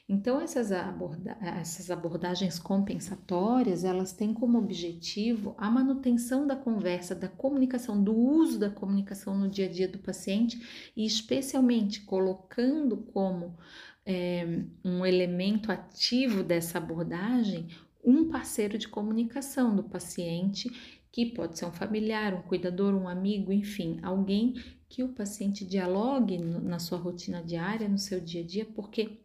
Então, 0.06 0.38
essas, 0.38 0.70
aborda 0.70 1.36
essas 1.40 1.90
abordagens 1.90 2.58
compensatórias, 2.58 3.84
elas 3.84 4.12
têm 4.12 4.34
como 4.34 4.58
objetivo 4.58 5.54
a 5.56 5.70
manutenção 5.70 6.46
da 6.46 6.54
conversa, 6.54 7.14
da 7.14 7.28
comunicação, 7.28 8.02
do 8.02 8.14
uso 8.14 8.58
da 8.58 8.68
comunicação 8.68 9.36
no 9.36 9.48
dia 9.48 9.66
a 9.66 9.70
dia 9.70 9.88
do 9.88 9.98
paciente 9.98 10.92
e 10.94 11.06
especialmente 11.06 12.02
colocando 12.02 12.98
como 12.98 13.56
é, 14.04 14.62
um 14.84 15.06
elemento 15.06 15.72
ativo 15.72 16.42
dessa 16.42 16.76
abordagem 16.76 17.68
um 18.04 18.28
parceiro 18.28 18.76
de 18.76 18.86
comunicação 18.86 19.74
do 19.74 19.82
paciente, 19.82 20.70
que 21.14 21.26
pode 21.26 21.56
ser 21.56 21.64
um 21.64 21.70
familiar, 21.70 22.34
um 22.34 22.42
cuidador, 22.42 22.92
um 22.92 23.06
amigo, 23.06 23.52
enfim, 23.52 24.00
alguém 24.02 24.54
que 24.88 25.04
o 25.04 25.10
paciente 25.10 25.64
dialogue 25.64 26.38
na 26.38 26.80
sua 26.80 26.98
rotina 26.98 27.40
diária, 27.40 27.88
no 27.88 27.98
seu 27.98 28.20
dia 28.20 28.42
a 28.42 28.44
dia, 28.44 28.64
porque 28.64 29.20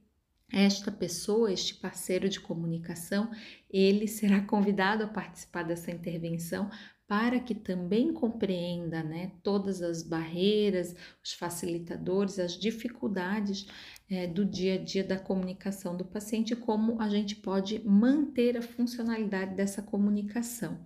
esta 0.54 0.92
pessoa, 0.92 1.52
este 1.52 1.74
parceiro 1.74 2.30
de 2.30 2.40
comunicação, 2.40 3.32
ele 3.68 4.08
será 4.08 4.40
convidado 4.46 5.04
a 5.04 5.08
participar 5.08 5.64
dessa 5.64 5.90
intervenção 5.90 6.70
para 7.08 7.40
que 7.40 7.56
também 7.56 8.14
compreenda 8.14 9.02
né, 9.02 9.32
todas 9.42 9.82
as 9.82 10.04
barreiras, 10.04 10.96
os 11.24 11.34
facilitadores, 11.34 12.38
as 12.38 12.52
dificuldades 12.52 13.66
é, 14.08 14.28
do 14.28 14.46
dia 14.46 14.76
a 14.76 14.78
dia 14.78 15.04
da 15.04 15.18
comunicação 15.18 15.98
do 15.98 16.06
paciente, 16.06 16.56
como 16.56 17.02
a 17.02 17.10
gente 17.10 17.36
pode 17.38 17.80
manter 17.84 18.56
a 18.58 18.62
funcionalidade 18.62 19.56
dessa 19.56 19.82
comunicação. 19.82 20.86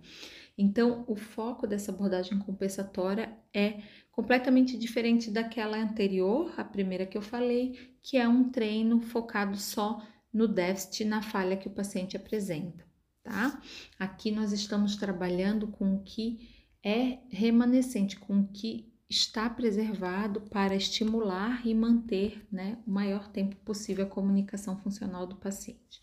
Então, 0.56 1.04
o 1.08 1.16
foco 1.16 1.66
dessa 1.66 1.90
abordagem 1.90 2.38
compensatória 2.38 3.36
é 3.52 3.82
completamente 4.12 4.78
diferente 4.78 5.30
daquela 5.30 5.76
anterior, 5.76 6.54
a 6.56 6.64
primeira 6.64 7.04
que 7.04 7.18
eu 7.18 7.22
falei, 7.22 7.96
que 8.00 8.16
é 8.16 8.28
um 8.28 8.50
treino 8.50 9.00
focado 9.00 9.56
só 9.56 10.00
no 10.32 10.46
déficit, 10.46 11.04
na 11.04 11.22
falha 11.22 11.56
que 11.56 11.66
o 11.66 11.72
paciente 11.72 12.16
apresenta, 12.16 12.86
tá? 13.22 13.60
Aqui 13.98 14.30
nós 14.30 14.52
estamos 14.52 14.96
trabalhando 14.96 15.66
com 15.68 15.96
o 15.96 16.02
que 16.02 16.48
é 16.84 17.18
remanescente, 17.30 18.18
com 18.18 18.40
o 18.40 18.48
que 18.48 18.92
está 19.08 19.48
preservado 19.48 20.40
para 20.42 20.74
estimular 20.74 21.66
e 21.66 21.74
manter 21.74 22.46
né, 22.50 22.78
o 22.86 22.90
maior 22.90 23.28
tempo 23.28 23.56
possível 23.56 24.06
a 24.06 24.08
comunicação 24.08 24.76
funcional 24.78 25.26
do 25.26 25.36
paciente. 25.36 26.00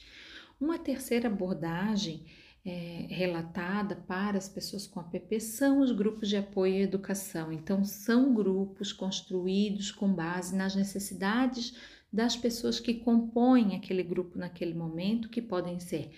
Uma 0.60 0.78
terceira 0.78 1.28
abordagem 1.28 2.26
é, 2.64 3.08
relatada 3.10 3.96
para 3.96 4.38
as 4.38 4.48
pessoas 4.48 4.86
com 4.86 5.00
APP 5.00 5.40
são 5.40 5.80
os 5.80 5.92
grupos 5.92 6.30
de 6.30 6.38
apoio 6.38 6.76
à 6.76 6.80
educação. 6.80 7.52
Então, 7.52 7.84
são 7.84 8.34
grupos 8.34 8.94
construídos 8.94 9.92
com 9.92 10.14
base 10.14 10.56
nas 10.56 10.76
necessidades 10.76 11.76
das 12.12 12.36
pessoas 12.36 12.80
que 12.80 12.96
compõem 12.96 13.76
aquele 13.76 14.04
grupo 14.04 14.38
naquele 14.38 14.74
momento, 14.74 15.30
que 15.30 15.42
podem 15.42 15.80
ser 15.80 16.12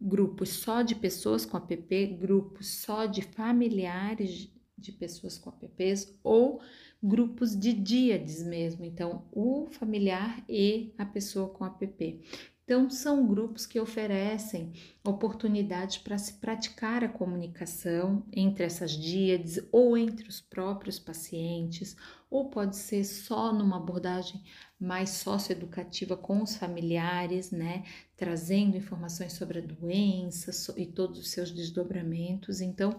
grupos 0.00 0.48
só 0.50 0.82
de 0.82 0.94
pessoas 0.96 1.46
com 1.46 1.56
APP, 1.56 2.06
grupos 2.20 2.66
só 2.66 3.06
de 3.06 3.22
familiares 3.22 4.50
de 4.76 4.90
pessoas 4.90 5.38
com 5.38 5.48
APPs 5.48 6.12
ou 6.24 6.60
grupos 7.00 7.56
de 7.56 7.72
díades 7.72 8.42
mesmo, 8.42 8.84
então 8.84 9.24
o 9.32 9.68
familiar 9.70 10.44
e 10.48 10.92
a 10.98 11.06
pessoa 11.06 11.48
com 11.48 11.64
APP. 11.64 12.20
Então, 12.64 12.88
são 12.88 13.26
grupos 13.26 13.66
que 13.66 13.80
oferecem 13.80 14.72
oportunidades 15.04 15.98
para 15.98 16.16
se 16.16 16.34
praticar 16.34 17.02
a 17.02 17.08
comunicação 17.08 18.24
entre 18.32 18.64
essas 18.64 18.92
díades 18.92 19.58
ou 19.72 19.96
entre 19.96 20.28
os 20.28 20.40
próprios 20.40 20.98
pacientes, 20.98 21.96
ou 22.30 22.50
pode 22.50 22.76
ser 22.76 23.04
só 23.04 23.52
numa 23.52 23.76
abordagem 23.78 24.40
mais 24.78 25.10
socioeducativa 25.10 26.16
com 26.16 26.40
os 26.40 26.56
familiares, 26.56 27.50
né, 27.50 27.84
trazendo 28.16 28.76
informações 28.76 29.32
sobre 29.32 29.58
a 29.58 29.62
doença 29.62 30.52
e 30.78 30.86
todos 30.86 31.18
os 31.18 31.30
seus 31.30 31.50
desdobramentos. 31.50 32.60
Então, 32.60 32.96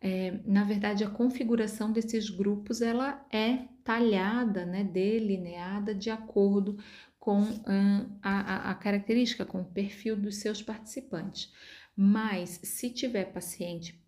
é, 0.00 0.38
na 0.44 0.64
verdade, 0.64 1.02
a 1.02 1.08
configuração 1.08 1.90
desses 1.92 2.28
grupos 2.28 2.82
ela 2.82 3.24
é 3.32 3.68
talhada, 3.82 4.66
né, 4.66 4.84
delineada 4.84 5.94
de 5.94 6.10
acordo 6.10 6.76
com 7.24 7.42
a, 8.22 8.70
a 8.70 8.74
característica, 8.74 9.46
com 9.46 9.62
o 9.62 9.64
perfil 9.64 10.14
dos 10.14 10.36
seus 10.36 10.60
participantes. 10.60 11.50
Mas 11.96 12.60
se 12.62 12.90
tiver 12.90 13.32
paciente 13.32 13.98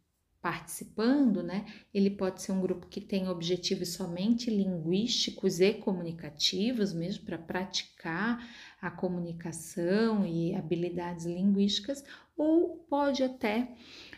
participando, 0.42 1.42
né, 1.42 1.64
ele 1.94 2.11
pode 2.11 2.42
ser 2.42 2.52
um 2.52 2.61
grupo 2.61 2.87
que 2.88 3.00
tem 3.00 3.26
objetivos 3.26 3.94
somente 3.94 4.50
linguísticos 4.50 5.61
e 5.61 5.73
comunicativos, 5.73 6.92
mesmo 6.92 7.25
para 7.25 7.38
praticar 7.38 8.46
a 8.82 8.90
comunicação 8.90 10.26
e 10.26 10.54
habilidades 10.54 11.25
linguísticas, 11.25 12.04
ou 12.37 12.85
pode 12.87 13.23
até 13.23 13.75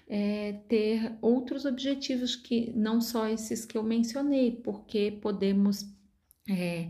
é, 0.08 0.54
ter 0.68 1.16
outros 1.22 1.64
objetivos 1.64 2.34
que 2.34 2.72
não 2.74 3.00
só 3.00 3.28
esses 3.28 3.64
que 3.64 3.78
eu 3.78 3.84
mencionei, 3.84 4.50
porque 4.50 5.16
podemos 5.22 5.86
é, 6.50 6.88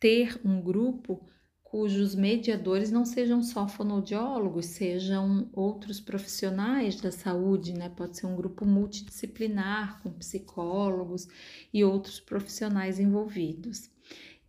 ter 0.00 0.40
um 0.44 0.60
grupo 0.60 1.20
cujos 1.62 2.16
mediadores 2.16 2.90
não 2.90 3.04
sejam 3.04 3.44
só 3.44 3.68
fonoaudiólogos, 3.68 4.66
sejam 4.66 5.48
outros 5.52 6.00
profissionais 6.00 7.00
da 7.00 7.12
saúde, 7.12 7.72
né? 7.72 7.88
Pode 7.88 8.16
ser 8.16 8.26
um 8.26 8.34
grupo 8.34 8.64
multidisciplinar 8.66 10.02
com 10.02 10.10
psicólogos 10.10 11.28
e 11.72 11.84
outros 11.84 12.18
profissionais 12.18 12.98
envolvidos. 12.98 13.88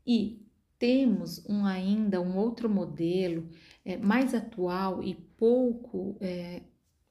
E 0.05 0.43
temos 0.79 1.46
um, 1.48 1.63
ainda 1.63 2.20
um 2.20 2.38
outro 2.38 2.67
modelo 2.67 3.48
é, 3.86 3.98
mais 3.98 4.34
atual 4.34 5.03
e 5.03 5.13
pouco 5.13 6.17
é, 6.20 6.63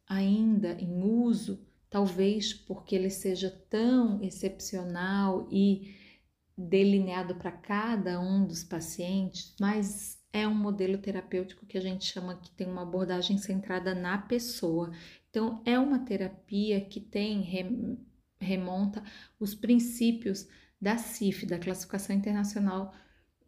ainda 0.08 0.72
em 0.72 1.04
uso, 1.04 1.64
talvez 1.88 2.52
porque 2.52 2.96
ele 2.96 3.10
seja 3.10 3.48
tão 3.70 4.20
excepcional 4.24 5.46
e 5.52 5.99
delineado 6.68 7.34
para 7.36 7.50
cada 7.50 8.20
um 8.20 8.46
dos 8.46 8.62
pacientes, 8.62 9.54
mas 9.60 10.18
é 10.32 10.46
um 10.46 10.54
modelo 10.54 10.98
terapêutico 10.98 11.66
que 11.66 11.78
a 11.78 11.80
gente 11.80 12.04
chama 12.04 12.36
que 12.36 12.50
tem 12.50 12.66
uma 12.66 12.82
abordagem 12.82 13.38
centrada 13.38 13.94
na 13.94 14.18
pessoa. 14.18 14.92
Então, 15.28 15.62
é 15.64 15.78
uma 15.78 16.00
terapia 16.00 16.80
que 16.80 17.00
tem 17.00 17.40
remonta 18.40 19.02
os 19.38 19.54
princípios 19.54 20.46
da 20.80 20.96
CIF, 20.96 21.46
da 21.46 21.58
Classificação 21.58 22.14
Internacional 22.14 22.94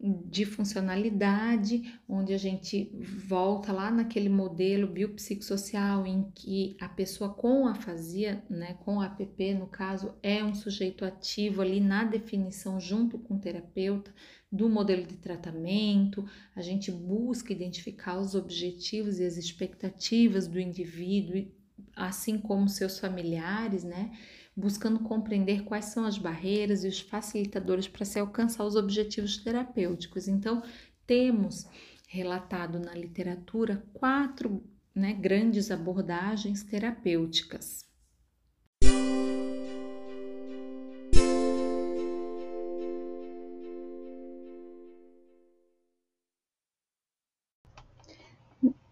de 0.03 0.43
funcionalidade, 0.45 1.97
onde 2.09 2.33
a 2.33 2.37
gente 2.37 2.91
volta 3.25 3.71
lá 3.71 3.89
naquele 3.89 4.27
modelo 4.27 4.85
biopsicossocial 4.85 6.05
em 6.05 6.29
que 6.35 6.75
a 6.81 6.89
pessoa 6.89 7.33
com 7.33 7.67
afasia, 7.67 8.43
né, 8.49 8.73
com 8.83 8.99
APP 8.99 9.53
no 9.53 9.67
caso, 9.67 10.13
é 10.21 10.43
um 10.43 10.53
sujeito 10.53 11.05
ativo 11.05 11.61
ali 11.61 11.79
na 11.79 12.03
definição 12.03 12.81
junto 12.81 13.17
com 13.17 13.35
o 13.35 13.39
terapeuta 13.39 14.13
do 14.51 14.67
modelo 14.69 15.03
de 15.07 15.15
tratamento, 15.15 16.25
a 16.53 16.61
gente 16.61 16.91
busca 16.91 17.53
identificar 17.53 18.19
os 18.19 18.35
objetivos 18.35 19.19
e 19.19 19.25
as 19.25 19.37
expectativas 19.37 20.47
do 20.47 20.59
indivíduo, 20.59 21.47
assim 21.95 22.37
como 22.37 22.67
seus 22.67 22.99
familiares, 22.99 23.83
né? 23.83 24.11
Buscando 24.55 24.99
compreender 24.99 25.63
quais 25.63 25.85
são 25.85 26.05
as 26.05 26.17
barreiras 26.17 26.83
e 26.83 26.87
os 26.87 26.99
facilitadores 26.99 27.87
para 27.87 28.05
se 28.05 28.19
alcançar 28.19 28.63
os 28.63 28.75
objetivos 28.75 29.37
terapêuticos. 29.37 30.27
Então, 30.27 30.61
temos 31.05 31.65
relatado 32.07 32.79
na 32.79 32.93
literatura 32.93 33.83
quatro 33.93 34.63
né, 34.93 35.13
grandes 35.13 35.71
abordagens 35.71 36.63
terapêuticas. 36.63 37.91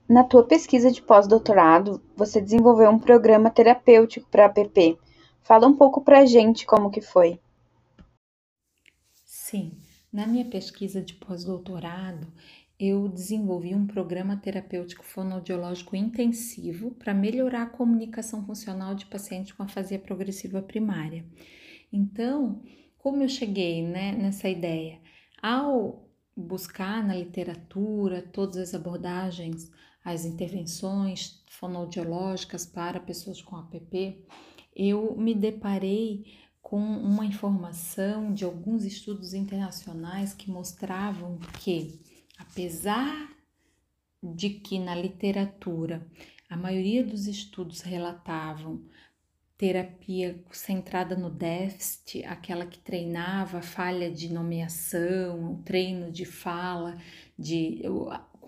Na 0.10 0.26
tua 0.26 0.44
pesquisa 0.44 0.92
de 0.92 1.02
pós-doutorado, 1.02 2.02
você 2.18 2.42
desenvolveu 2.42 2.90
um 2.90 3.00
programa 3.00 3.50
terapêutico 3.50 4.28
para 4.30 4.48
APP 4.48 5.00
Fala 5.44 5.68
um 5.68 5.76
pouco 5.76 6.02
pra 6.02 6.26
gente 6.26 6.66
como 6.66 6.92
que 6.92 7.02
foi. 7.02 7.40
Sim, 9.26 9.78
na 10.12 10.28
minha 10.28 10.46
pesquisa 10.46 11.02
de 11.02 11.14
pós-doutorado, 11.16 12.28
eu 12.80 13.08
desenvolvi 13.08 13.76
um 13.76 13.86
programa 13.86 14.38
terapêutico 14.38 15.04
fonoaudiológico 15.04 15.96
intensivo 15.96 16.92
para 16.92 17.14
melhorar 17.14 17.64
a 17.64 17.70
comunicação 17.70 18.46
funcional 18.46 18.96
de 18.96 19.06
pacientes 19.06 19.52
com 19.52 19.64
afasia 19.64 20.00
progressiva 20.00 20.62
primária. 20.62 21.26
Então, 21.94 22.62
como 22.98 23.22
eu 23.22 23.30
cheguei 23.30 23.84
né, 23.84 24.12
nessa 24.12 24.50
ideia? 24.50 25.00
Ao 25.42 26.08
buscar 26.36 27.06
na 27.06 27.16
literatura 27.16 28.22
todas 28.22 28.58
as 28.58 28.74
abordagens, 28.74 29.72
as 30.04 30.26
intervenções 30.26 31.44
fonoaudiológicas 31.50 32.66
para 32.66 33.00
pessoas 33.00 33.42
com 33.42 33.56
APP, 33.56 34.26
eu 34.76 35.16
me 35.18 35.34
deparei 35.34 36.26
com 36.62 36.80
uma 36.80 37.26
informação 37.26 38.34
de 38.34 38.46
alguns 38.46 38.86
estudos 38.86 39.34
internacionais 39.34 40.34
que 40.34 40.50
mostravam 40.50 41.38
que, 41.60 42.00
apesar 42.38 43.30
de 44.24 44.52
que 44.52 44.80
na 44.80 44.96
literatura 44.96 46.08
a 46.50 46.56
maioria 46.56 47.04
dos 47.04 47.28
estudos 47.28 47.82
relatavam 47.82 48.84
terapia 49.58 50.44
centrada 50.52 51.16
no 51.16 51.30
déficit, 51.30 52.26
aquela 52.26 52.66
que 52.66 52.80
treinava 52.80 53.62
falha 53.62 54.10
de 54.12 54.32
nomeação, 54.34 55.62
treino 55.64 56.12
de 56.12 56.26
fala, 56.26 56.98
de 57.38 57.82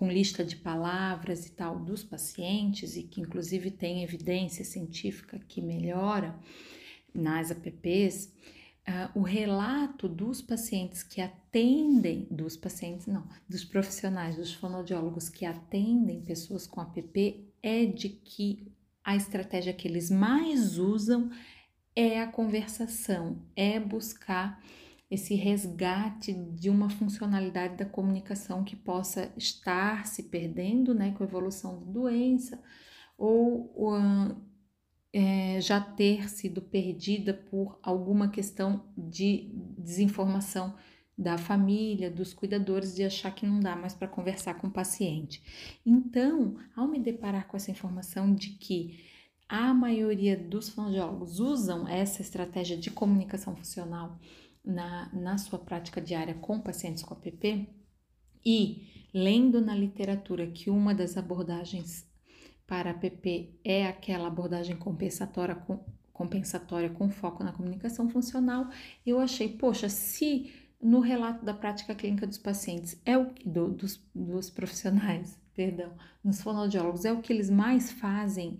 com 0.04 0.10
lista 0.10 0.44
de 0.44 0.56
palavras 0.56 1.46
e 1.46 1.52
tal 1.52 1.78
dos 1.78 2.04
pacientes 2.04 2.94
e 2.94 3.04
que 3.04 3.22
inclusive 3.22 3.70
tem 3.70 4.02
evidência 4.02 4.62
científica 4.62 5.40
que 5.48 5.62
melhora 5.62 6.38
nas 7.14 7.50
APPs, 7.50 8.26
uh, 8.86 9.18
o 9.18 9.22
relato 9.22 10.06
dos 10.06 10.42
pacientes 10.42 11.02
que 11.02 11.22
atendem, 11.22 12.28
dos 12.30 12.54
pacientes 12.54 13.06
não, 13.06 13.26
dos 13.48 13.64
profissionais, 13.64 14.36
dos 14.36 14.52
fonoaudiólogos 14.52 15.30
que 15.30 15.46
atendem 15.46 16.20
pessoas 16.20 16.66
com 16.66 16.82
APP 16.82 17.48
é 17.62 17.86
de 17.86 18.10
que 18.10 18.70
a 19.02 19.16
estratégia 19.16 19.72
que 19.72 19.88
eles 19.88 20.10
mais 20.10 20.76
usam 20.76 21.30
é 21.96 22.20
a 22.20 22.26
conversação, 22.26 23.38
é 23.56 23.80
buscar 23.80 24.62
esse 25.10 25.34
resgate 25.34 26.32
de 26.32 26.70
uma 26.70 26.88
funcionalidade 26.88 27.76
da 27.76 27.84
comunicação 27.84 28.64
que 28.64 28.74
possa 28.74 29.32
estar 29.36 30.06
se 30.06 30.24
perdendo 30.24 30.94
né, 30.94 31.12
com 31.12 31.22
a 31.22 31.26
evolução 31.26 31.78
da 31.78 31.92
doença 31.92 32.60
ou 33.16 33.72
uh, 33.76 34.36
é, 35.12 35.60
já 35.60 35.80
ter 35.80 36.28
sido 36.28 36.60
perdida 36.60 37.32
por 37.32 37.78
alguma 37.82 38.28
questão 38.28 38.84
de 38.96 39.50
desinformação 39.78 40.74
da 41.16 41.38
família, 41.38 42.10
dos 42.10 42.34
cuidadores, 42.34 42.96
de 42.96 43.04
achar 43.04 43.32
que 43.32 43.46
não 43.46 43.60
dá 43.60 43.76
mais 43.76 43.94
para 43.94 44.08
conversar 44.08 44.54
com 44.54 44.66
o 44.66 44.72
paciente. 44.72 45.40
Então, 45.86 46.56
ao 46.74 46.88
me 46.88 46.98
deparar 46.98 47.46
com 47.46 47.56
essa 47.56 47.70
informação 47.70 48.34
de 48.34 48.50
que 48.50 49.04
a 49.48 49.72
maioria 49.72 50.36
dos 50.36 50.68
fonoaudiólogos 50.70 51.38
usam 51.38 51.86
essa 51.86 52.20
estratégia 52.20 52.76
de 52.76 52.90
comunicação 52.90 53.54
funcional 53.54 54.18
na, 54.64 55.10
na 55.12 55.36
sua 55.38 55.58
prática 55.58 56.00
diária 56.00 56.34
com 56.34 56.60
pacientes 56.60 57.02
com 57.02 57.14
APP 57.14 57.68
e 58.44 59.08
lendo 59.12 59.60
na 59.60 59.74
literatura 59.74 60.46
que 60.46 60.70
uma 60.70 60.94
das 60.94 61.16
abordagens 61.16 62.08
para 62.66 62.90
APP 62.90 63.58
é 63.62 63.86
aquela 63.86 64.28
abordagem 64.28 64.76
compensatória 64.76 65.54
com, 65.54 65.84
compensatória 66.12 66.88
com 66.88 67.10
foco 67.10 67.44
na 67.44 67.52
comunicação 67.52 68.08
funcional, 68.08 68.68
eu 69.04 69.18
achei, 69.18 69.48
poxa, 69.48 69.88
se 69.88 70.52
no 70.80 71.00
relato 71.00 71.44
da 71.44 71.54
prática 71.54 71.94
clínica 71.94 72.26
dos 72.26 72.38
pacientes 72.38 73.00
é 73.04 73.16
o 73.16 73.32
do, 73.44 73.68
dos, 73.68 74.02
dos 74.14 74.50
profissionais, 74.50 75.38
perdão, 75.54 75.92
nos 76.22 76.42
fonoaudiólogos 76.42 77.04
é 77.04 77.12
o 77.12 77.20
que 77.20 77.32
eles 77.32 77.50
mais 77.50 77.92
fazem, 77.92 78.58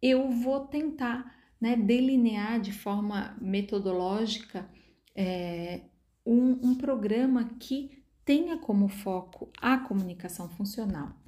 eu 0.00 0.30
vou 0.30 0.66
tentar 0.66 1.34
né, 1.60 1.76
delinear 1.76 2.60
de 2.60 2.72
forma 2.72 3.36
metodológica 3.40 4.68
é, 5.14 5.82
um, 6.24 6.70
um 6.70 6.74
programa 6.74 7.44
que 7.58 8.02
tenha 8.24 8.56
como 8.58 8.88
foco 8.88 9.50
a 9.60 9.78
comunicação 9.78 10.48
funcional. 10.48 11.22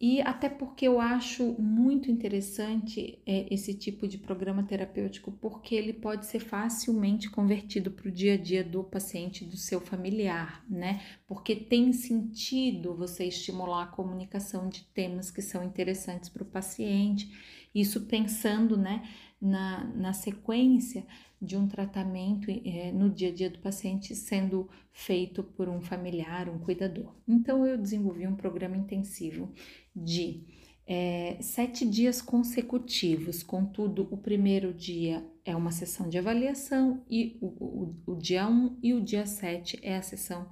E 0.00 0.22
até 0.22 0.48
porque 0.48 0.88
eu 0.88 0.98
acho 0.98 1.52
muito 1.60 2.10
interessante 2.10 3.18
é, 3.26 3.52
esse 3.52 3.74
tipo 3.74 4.08
de 4.08 4.16
programa 4.16 4.62
terapêutico, 4.62 5.30
porque 5.30 5.74
ele 5.74 5.92
pode 5.92 6.24
ser 6.24 6.40
facilmente 6.40 7.28
convertido 7.28 7.90
para 7.90 8.08
o 8.08 8.10
dia 8.10 8.32
a 8.32 8.36
dia 8.38 8.64
do 8.64 8.82
paciente, 8.82 9.44
do 9.44 9.58
seu 9.58 9.78
familiar, 9.78 10.64
né? 10.70 11.02
Porque 11.26 11.54
tem 11.54 11.92
sentido 11.92 12.94
você 12.94 13.26
estimular 13.26 13.82
a 13.82 13.88
comunicação 13.88 14.70
de 14.70 14.84
temas 14.84 15.30
que 15.30 15.42
são 15.42 15.62
interessantes 15.62 16.30
para 16.30 16.44
o 16.44 16.46
paciente, 16.46 17.30
isso 17.74 18.06
pensando, 18.06 18.78
né, 18.78 19.06
na, 19.38 19.84
na 19.94 20.12
sequência 20.14 21.06
de 21.40 21.56
um 21.56 21.66
tratamento 21.66 22.50
é, 22.50 22.92
no 22.92 23.08
dia 23.08 23.28
a 23.28 23.32
dia 23.32 23.48
do 23.48 23.58
paciente 23.58 24.14
sendo 24.14 24.68
feito 24.92 25.42
por 25.42 25.68
um 25.68 25.80
familiar, 25.80 26.48
um 26.48 26.58
cuidador. 26.58 27.14
Então, 27.26 27.66
eu 27.66 27.78
desenvolvi 27.78 28.26
um 28.26 28.36
programa 28.36 28.76
intensivo 28.76 29.50
de 29.96 30.44
é, 30.86 31.38
sete 31.40 31.88
dias 31.88 32.20
consecutivos, 32.20 33.42
contudo, 33.42 34.08
o 34.10 34.16
primeiro 34.16 34.74
dia 34.74 35.24
é 35.44 35.54
uma 35.54 35.70
sessão 35.70 36.08
de 36.08 36.18
avaliação 36.18 37.04
e 37.08 37.38
o, 37.40 37.46
o, 37.46 38.12
o 38.12 38.16
dia 38.16 38.46
1 38.46 38.50
um 38.50 38.78
e 38.82 38.92
o 38.92 39.00
dia 39.00 39.24
7 39.24 39.78
é 39.82 39.96
a 39.96 40.02
sessão 40.02 40.50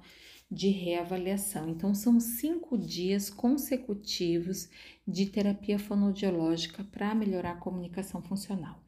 de 0.49 0.69
reavaliação. 0.69 1.69
Então, 1.69 1.93
são 1.93 2.19
cinco 2.19 2.77
dias 2.77 3.29
consecutivos 3.29 4.69
de 5.07 5.27
terapia 5.27 5.77
fonoaudiológica 5.77 6.83
para 6.85 7.13
melhorar 7.13 7.51
a 7.51 7.57
comunicação 7.57 8.21
funcional. 8.21 8.81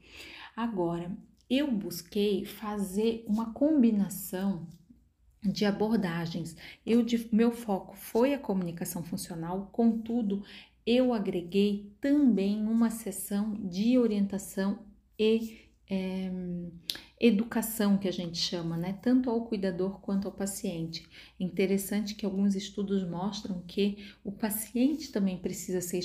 Agora, 0.56 1.16
eu 1.52 1.70
busquei 1.70 2.46
fazer 2.46 3.26
uma 3.28 3.54
combinação 3.54 4.66
de 5.44 5.66
abordagens. 5.66 6.56
Eu, 6.86 7.04
de, 7.04 7.28
meu 7.36 7.52
foco 7.52 7.94
foi 7.98 8.34
a 8.34 8.40
comunicação 8.40 9.04
funcional, 9.04 9.70
contudo, 9.74 10.46
eu 10.86 11.14
agreguei 11.14 11.94
também 12.00 12.66
uma 12.66 12.90
sessão 12.90 13.54
de 13.54 13.98
orientação 13.98 14.80
e 15.20 15.70
é, 15.90 16.32
educação 17.20 17.98
que 17.98 18.08
a 18.08 18.14
gente 18.14 18.38
chama, 18.38 18.78
né? 18.78 18.98
Tanto 19.02 19.30
ao 19.30 19.46
cuidador 19.46 20.00
quanto 20.00 20.30
ao 20.30 20.34
paciente. 20.34 21.06
Interessante 21.38 22.16
que 22.16 22.26
alguns 22.26 22.56
estudos 22.56 23.04
mostram 23.04 23.62
que 23.68 24.08
o 24.24 24.32
paciente 24.32 25.12
também 25.12 25.38
precisa 25.38 25.82
ser 25.82 26.00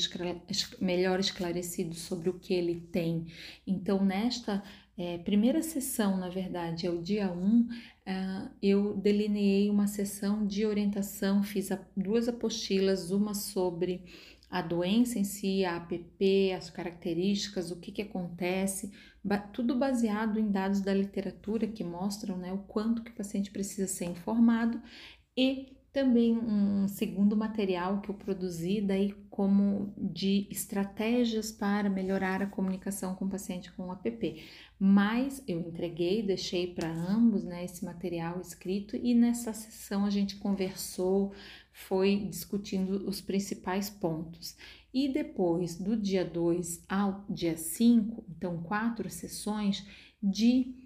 melhor 0.80 1.20
esclarecido 1.20 1.94
sobre 1.94 2.28
o 2.28 2.34
que 2.38 2.52
ele 2.52 2.80
tem. 2.80 3.26
Então, 3.64 4.04
nesta 4.04 4.62
É, 4.98 5.18
primeira 5.18 5.62
sessão, 5.62 6.16
na 6.16 6.30
verdade, 6.30 6.86
é 6.86 6.90
o 6.90 7.02
dia 7.02 7.30
1, 7.30 7.60
uh, 7.60 7.68
é, 8.06 8.50
eu 8.62 8.96
delineei 8.96 9.68
uma 9.68 9.86
sessão 9.86 10.46
de 10.46 10.64
orientação, 10.64 11.42
fiz 11.42 11.70
a, 11.70 11.78
duas 11.94 12.28
apostilas, 12.28 13.10
uma 13.10 13.34
sobre 13.34 14.02
a 14.48 14.62
doença 14.62 15.18
em 15.18 15.24
si, 15.24 15.64
a 15.66 15.76
APP, 15.76 16.52
as 16.56 16.70
características, 16.70 17.70
o 17.70 17.76
que, 17.76 17.92
que 17.92 18.02
acontece, 18.02 18.90
ba 19.22 19.38
tudo 19.38 19.74
baseado 19.76 20.38
em 20.40 20.50
dados 20.50 20.80
da 20.80 20.94
literatura 20.94 21.66
que 21.66 21.84
mostram 21.84 22.38
né, 22.38 22.52
o 22.52 22.58
quanto 22.58 23.02
que 23.02 23.10
o 23.10 23.14
paciente 23.14 23.50
precisa 23.50 23.86
ser 23.86 24.06
informado 24.06 24.80
e 25.36 25.75
também 25.96 26.36
um 26.36 26.86
segundo 26.88 27.34
material 27.34 28.02
que 28.02 28.10
eu 28.10 28.14
produzi 28.14 28.82
daí 28.82 29.14
como 29.30 29.94
de 29.96 30.46
estratégias 30.50 31.50
para 31.50 31.88
melhorar 31.88 32.42
a 32.42 32.46
comunicação 32.46 33.14
com 33.14 33.24
o 33.24 33.30
paciente 33.30 33.72
com 33.72 33.86
o 33.86 33.90
APP. 33.90 34.44
Mas 34.78 35.42
eu 35.48 35.58
entreguei, 35.58 36.22
deixei 36.22 36.66
para 36.66 36.92
ambos 36.92 37.44
né, 37.44 37.64
esse 37.64 37.82
material 37.82 38.38
escrito 38.42 38.94
e 38.94 39.14
nessa 39.14 39.54
sessão 39.54 40.04
a 40.04 40.10
gente 40.10 40.36
conversou, 40.36 41.32
foi 41.72 42.26
discutindo 42.28 43.08
os 43.08 43.22
principais 43.22 43.88
pontos. 43.88 44.54
E 44.92 45.08
depois 45.08 45.76
do 45.76 45.96
dia 45.96 46.26
2 46.26 46.84
ao 46.86 47.24
dia 47.30 47.56
5, 47.56 48.22
então 48.36 48.62
quatro 48.62 49.08
sessões 49.08 49.86
de 50.22 50.85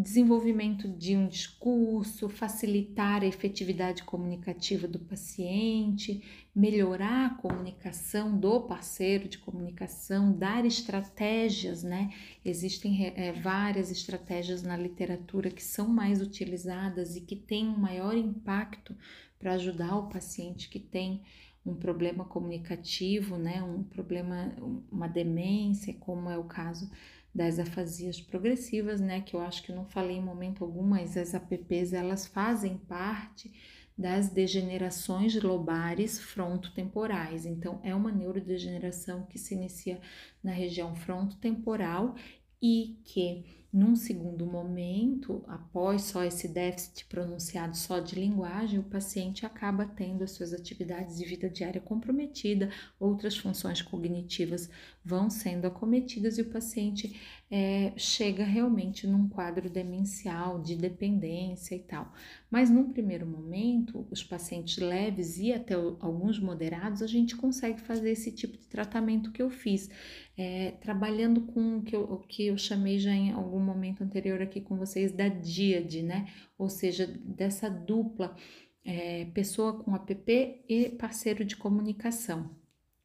desenvolvimento 0.00 0.88
de 0.88 1.16
um 1.16 1.28
discurso, 1.28 2.28
facilitar 2.28 3.22
a 3.22 3.26
efetividade 3.26 4.02
comunicativa 4.02 4.88
do 4.88 4.98
paciente, 4.98 6.20
melhorar 6.54 7.26
a 7.26 7.34
comunicação 7.34 8.36
do 8.36 8.60
parceiro 8.62 9.28
de 9.28 9.38
comunicação, 9.38 10.36
dar 10.36 10.64
estratégias, 10.64 11.84
né? 11.84 12.12
Existem 12.44 13.06
é, 13.06 13.32
várias 13.32 13.90
estratégias 13.90 14.64
na 14.64 14.76
literatura 14.76 15.48
que 15.48 15.62
são 15.62 15.86
mais 15.86 16.20
utilizadas 16.20 17.14
e 17.14 17.20
que 17.20 17.36
têm 17.36 17.68
um 17.68 17.78
maior 17.78 18.16
impacto 18.16 18.96
para 19.38 19.52
ajudar 19.52 19.96
o 19.96 20.08
paciente 20.08 20.68
que 20.68 20.80
tem 20.80 21.22
um 21.64 21.74
problema 21.74 22.24
comunicativo, 22.24 23.38
né? 23.38 23.62
Um 23.62 23.84
problema, 23.84 24.52
uma 24.90 25.06
demência, 25.06 25.94
como 25.94 26.28
é 26.28 26.36
o 26.36 26.44
caso 26.44 26.90
das 27.34 27.58
afasias 27.58 28.20
progressivas, 28.20 29.00
né, 29.00 29.20
que 29.20 29.34
eu 29.34 29.40
acho 29.40 29.62
que 29.62 29.72
não 29.72 29.84
falei 29.86 30.16
em 30.16 30.22
momento 30.22 30.62
algum, 30.62 30.84
mas 30.84 31.16
as 31.16 31.34
APPs 31.34 31.92
elas 31.92 32.26
fazem 32.26 32.78
parte 32.78 33.52
das 33.96 34.28
degenerações 34.28 35.40
lobares 35.40 36.18
frontotemporais. 36.20 37.46
Então, 37.46 37.80
é 37.82 37.94
uma 37.94 38.10
neurodegeneração 38.10 39.24
que 39.26 39.38
se 39.38 39.54
inicia 39.54 40.00
na 40.42 40.52
região 40.52 40.94
frontotemporal 40.96 42.14
e 42.60 42.98
que 43.04 43.44
num 43.74 43.96
segundo 43.96 44.46
momento, 44.46 45.42
após 45.48 46.02
só 46.02 46.22
esse 46.22 46.46
déficit 46.46 47.06
pronunciado 47.06 47.76
só 47.76 47.98
de 47.98 48.14
linguagem, 48.14 48.78
o 48.78 48.84
paciente 48.84 49.44
acaba 49.44 49.84
tendo 49.84 50.22
as 50.22 50.30
suas 50.30 50.52
atividades 50.52 51.18
de 51.18 51.24
vida 51.24 51.50
diária 51.50 51.80
comprometida, 51.80 52.70
outras 53.00 53.36
funções 53.36 53.82
cognitivas 53.82 54.70
vão 55.04 55.28
sendo 55.28 55.66
acometidas 55.66 56.38
e 56.38 56.42
o 56.42 56.50
paciente 56.50 57.20
é, 57.50 57.92
chega 57.96 58.44
realmente 58.44 59.06
num 59.06 59.28
quadro 59.28 59.68
demencial 59.68 60.62
de 60.62 60.76
dependência 60.76 61.74
e 61.74 61.80
tal. 61.80 62.12
Mas 62.50 62.70
num 62.70 62.92
primeiro 62.92 63.26
momento, 63.26 64.06
os 64.10 64.22
pacientes 64.22 64.78
leves 64.78 65.38
e 65.38 65.52
até 65.52 65.74
alguns 65.74 66.38
moderados, 66.38 67.02
a 67.02 67.06
gente 67.06 67.36
consegue 67.36 67.80
fazer 67.80 68.10
esse 68.10 68.30
tipo 68.30 68.56
de 68.56 68.66
tratamento 68.66 69.32
que 69.32 69.42
eu 69.42 69.50
fiz, 69.50 69.90
é, 70.36 70.72
trabalhando 70.80 71.42
com 71.42 71.78
o 71.78 71.82
que, 71.82 71.94
eu, 71.94 72.02
o 72.02 72.18
que 72.18 72.46
eu 72.46 72.56
chamei 72.56 72.98
já 72.98 73.12
em 73.12 73.32
algum 73.32 73.63
momento 73.64 74.04
anterior 74.04 74.40
aqui 74.42 74.60
com 74.60 74.76
vocês 74.76 75.12
da 75.12 75.28
díade, 75.28 76.02
né? 76.02 76.26
Ou 76.58 76.68
seja, 76.68 77.06
dessa 77.06 77.68
dupla 77.68 78.36
é, 78.84 79.24
pessoa 79.26 79.82
com 79.82 79.94
app 79.94 80.64
e 80.68 80.90
parceiro 80.90 81.44
de 81.44 81.56
comunicação, 81.56 82.50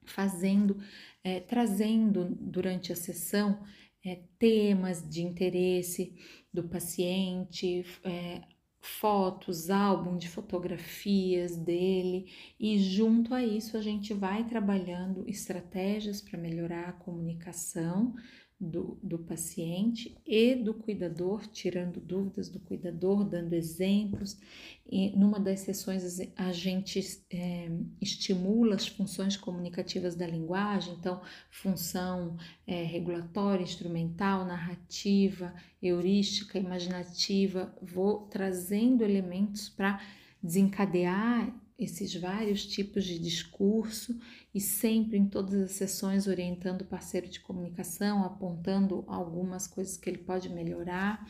fazendo, 0.03 0.77
é, 1.23 1.39
trazendo 1.39 2.25
durante 2.39 2.91
a 2.91 2.95
sessão 2.95 3.63
é, 4.05 4.19
temas 4.37 5.07
de 5.07 5.21
interesse 5.21 6.15
do 6.53 6.63
paciente, 6.63 7.85
é, 8.03 8.41
fotos, 8.81 9.69
álbum 9.69 10.17
de 10.17 10.29
fotografias 10.29 11.57
dele, 11.57 12.31
e 12.59 12.77
junto 12.79 13.33
a 13.33 13.43
isso 13.43 13.77
a 13.77 13.81
gente 13.81 14.13
vai 14.13 14.45
trabalhando 14.45 15.27
estratégias 15.27 16.21
para 16.21 16.39
melhorar 16.39 16.89
a 16.89 16.93
comunicação 16.93 18.15
do, 18.59 18.99
do 19.01 19.17
paciente 19.17 20.17
e 20.27 20.53
do 20.53 20.73
cuidador, 20.73 21.47
tirando 21.47 22.01
dúvidas 22.01 22.49
do 22.49 22.59
cuidador, 22.59 23.23
dando 23.23 23.53
exemplos. 23.53 24.37
E 24.85 25.15
numa 25.15 25.39
das 25.39 25.61
sessões 25.61 26.19
a 26.35 26.51
gente 26.51 26.99
é, 27.31 27.71
estimula 28.01 28.75
as 28.75 28.85
funções 28.85 29.37
comunicativas 29.37 30.13
da 30.13 30.27
linguagem, 30.27 30.95
então 30.95 31.21
função 31.49 32.35
é, 32.67 32.83
regulatória, 32.83 33.63
instrumental, 33.63 34.45
narrativa, 34.45 35.53
heurística, 35.81 36.59
imaginativa. 36.59 37.73
Vou 37.81 38.27
trazendo 38.27 39.03
elementos 39.03 39.69
para 39.69 40.01
desencadear 40.43 41.55
esses 41.77 42.13
vários 42.13 42.65
tipos 42.65 43.05
de 43.05 43.17
discurso 43.17 44.19
e 44.53 44.59
sempre 44.59 45.17
em 45.17 45.27
todas 45.27 45.53
as 45.61 45.71
sessões 45.71 46.27
orientando 46.27 46.81
o 46.81 46.85
parceiro 46.85 47.27
de 47.27 47.39
comunicação, 47.39 48.23
apontando 48.23 49.03
algumas 49.07 49.67
coisas 49.67 49.97
que 49.97 50.09
ele 50.09 50.19
pode 50.19 50.49
melhorar. 50.49 51.27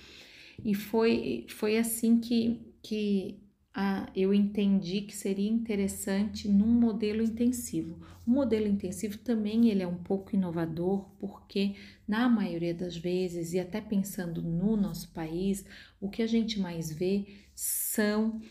E 0.63 0.73
foi, 0.73 1.45
foi 1.49 1.77
assim 1.77 2.19
que, 2.19 2.61
que 2.81 3.39
a, 3.73 4.09
eu 4.15 4.33
entendi 4.33 5.01
que 5.01 5.15
seria 5.15 5.49
interessante 5.49 6.47
num 6.47 6.67
modelo 6.67 7.21
intensivo. 7.21 7.99
O 8.25 8.31
modelo 8.31 8.67
intensivo 8.67 9.17
também 9.17 9.69
ele 9.69 9.83
é 9.83 9.87
um 9.87 10.03
pouco 10.03 10.35
inovador, 10.35 11.09
porque 11.19 11.75
na 12.07 12.27
maioria 12.27 12.73
das 12.73 12.97
vezes, 12.97 13.53
e 13.53 13.59
até 13.59 13.79
pensando 13.81 14.41
no 14.41 14.75
nosso 14.75 15.11
país, 15.13 15.65
o 15.99 16.09
que 16.09 16.21
a 16.21 16.27
gente 16.27 16.59
mais 16.59 16.91
vê 16.91 17.27
são 17.55 18.41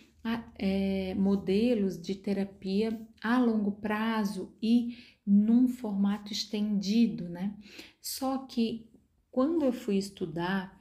é, 0.58 1.14
modelos 1.14 2.00
de 2.00 2.14
terapia 2.14 3.00
a 3.22 3.38
longo 3.38 3.72
prazo 3.72 4.54
e 4.62 4.96
num 5.26 5.68
formato 5.68 6.32
estendido, 6.32 7.28
né? 7.28 7.54
Só 8.00 8.38
que 8.38 8.88
quando 9.30 9.64
eu 9.64 9.72
fui 9.72 9.96
estudar 9.96 10.78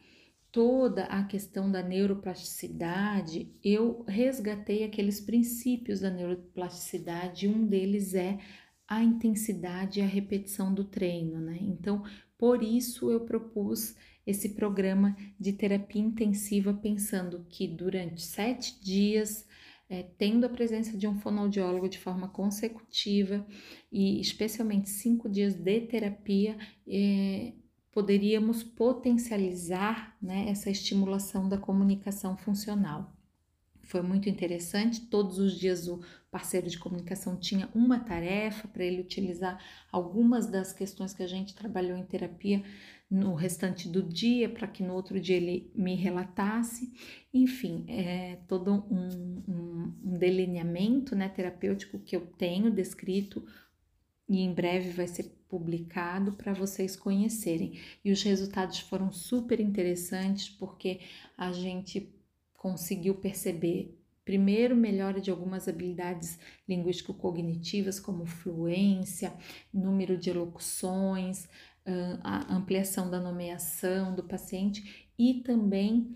toda 0.51 1.03
a 1.05 1.23
questão 1.23 1.69
da 1.71 1.83
neuroplasticidade, 1.83 3.53
eu 3.63 4.03
resgatei 4.07 4.83
aqueles 4.83 5.19
princípios 5.19 5.99
da 5.99 6.09
neuroplasticidade, 6.09 7.47
um 7.47 7.67
deles 7.67 8.15
é 8.15 8.39
a 8.87 9.03
intensidade 9.03 9.99
e 9.99 10.03
a 10.03 10.07
repetição 10.07 10.73
do 10.73 10.85
treino, 10.85 11.39
né? 11.39 11.57
Então, 11.61 12.03
por 12.37 12.63
isso 12.63 13.11
eu 13.11 13.25
propus 13.25 13.95
esse 14.27 14.49
programa 14.49 15.15
de 15.39 15.53
terapia 15.53 16.01
intensiva, 16.01 16.73
pensando 16.73 17.45
que 17.49 17.65
durante 17.65 18.21
sete 18.21 18.77
dias, 18.83 19.47
é, 19.89 20.03
tendo 20.03 20.45
a 20.45 20.49
presença 20.49 20.97
de 20.97 21.07
um 21.07 21.17
fonoaudiólogo 21.17 21.87
de 21.87 21.97
forma 21.97 22.27
consecutiva 22.27 23.47
e 23.89 24.19
especialmente 24.19 24.89
cinco 24.89 25.29
dias 25.29 25.55
de 25.55 25.79
terapia, 25.79 26.57
é, 26.85 27.53
poderíamos 27.93 28.63
potencializar 28.63 30.17
né, 30.21 30.49
essa 30.49 30.69
estimulação 30.69 31.47
da 31.47 31.57
comunicação 31.57 32.35
funcional. 32.35 33.17
Foi 33.81 34.01
muito 34.01 34.27
interessante. 34.27 34.99
Todos 35.05 35.39
os 35.39 35.57
dias 35.57 35.87
o 35.87 36.01
parceiro 36.29 36.69
de 36.69 36.77
comunicação 36.77 37.37
tinha 37.37 37.69
uma 37.73 37.97
tarefa 37.97 38.67
para 38.67 38.83
ele 38.83 38.99
utilizar 38.99 39.63
algumas 39.89 40.45
das 40.45 40.73
questões 40.73 41.13
que 41.13 41.23
a 41.23 41.27
gente 41.27 41.55
trabalhou 41.55 41.97
em 41.97 42.03
terapia 42.03 42.61
no 43.09 43.33
restante 43.33 43.87
do 43.87 44.03
dia, 44.03 44.49
para 44.49 44.67
que 44.67 44.83
no 44.83 44.93
outro 44.93 45.19
dia 45.19 45.37
ele 45.37 45.71
me 45.73 45.95
relatasse. 45.95 46.91
Enfim, 47.33 47.85
é 47.87 48.37
todo 48.47 48.71
um, 48.71 49.41
um, 49.47 49.93
um 50.03 50.17
delineamento 50.17 51.15
né, 51.15 51.29
terapêutico 51.29 51.99
que 51.99 52.15
eu 52.15 52.21
tenho 52.37 52.69
descrito 52.69 53.45
e 54.27 54.41
em 54.41 54.53
breve 54.53 54.89
vai 54.89 55.07
ser 55.07 55.23
publicado 55.47 56.33
para 56.33 56.53
vocês 56.53 56.95
conhecerem. 56.95 57.79
E 58.03 58.11
os 58.11 58.21
resultados 58.21 58.79
foram 58.79 59.11
super 59.11 59.59
interessantes 59.59 60.49
porque 60.49 60.99
a 61.37 61.51
gente 61.53 62.13
conseguiu 62.53 63.15
perceber 63.15 63.97
primeiro 64.25 64.75
melhora 64.75 65.21
de 65.21 65.31
algumas 65.31 65.69
habilidades 65.69 66.37
linguístico-cognitivas 66.67 67.97
como 67.97 68.25
fluência, 68.25 69.33
número 69.73 70.17
de 70.17 70.29
elocuções, 70.29 71.47
a 72.23 72.53
ampliação 72.53 73.09
da 73.09 73.19
nomeação 73.19 74.15
do 74.15 74.23
paciente 74.23 75.07
e 75.17 75.35
também 75.35 76.15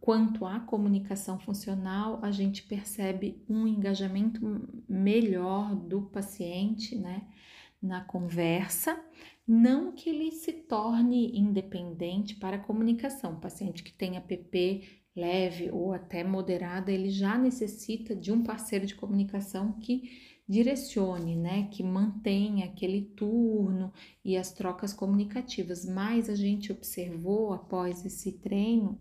quanto 0.00 0.44
à 0.44 0.58
comunicação 0.58 1.38
funcional, 1.38 2.18
a 2.22 2.30
gente 2.30 2.64
percebe 2.64 3.42
um 3.48 3.66
engajamento 3.66 4.40
melhor 4.88 5.74
do 5.76 6.02
paciente, 6.02 6.96
né, 6.96 7.22
na 7.80 8.02
conversa 8.02 9.00
Não 9.46 9.92
que 9.92 10.10
ele 10.10 10.30
se 10.32 10.52
torne 10.52 11.38
independente 11.38 12.36
para 12.36 12.56
a 12.56 12.60
comunicação. 12.60 13.32
O 13.32 13.40
paciente 13.40 13.82
que 13.82 13.92
tem 13.92 14.18
APP 14.18 14.82
leve 15.16 15.70
ou 15.70 15.92
até 15.94 16.22
moderada, 16.22 16.92
ele 16.92 17.08
já 17.08 17.38
necessita 17.38 18.14
de 18.14 18.30
um 18.30 18.42
parceiro 18.42 18.84
de 18.84 18.94
comunicação 18.94 19.72
que 19.80 20.37
direcione, 20.48 21.36
né, 21.36 21.68
que 21.70 21.82
mantenha 21.82 22.64
aquele 22.64 23.02
turno 23.02 23.92
e 24.24 24.36
as 24.36 24.50
trocas 24.50 24.92
comunicativas. 24.92 25.84
Mas 25.84 26.30
a 26.30 26.34
gente 26.34 26.72
observou 26.72 27.52
após 27.52 28.04
esse 28.04 28.32
treino 28.32 28.98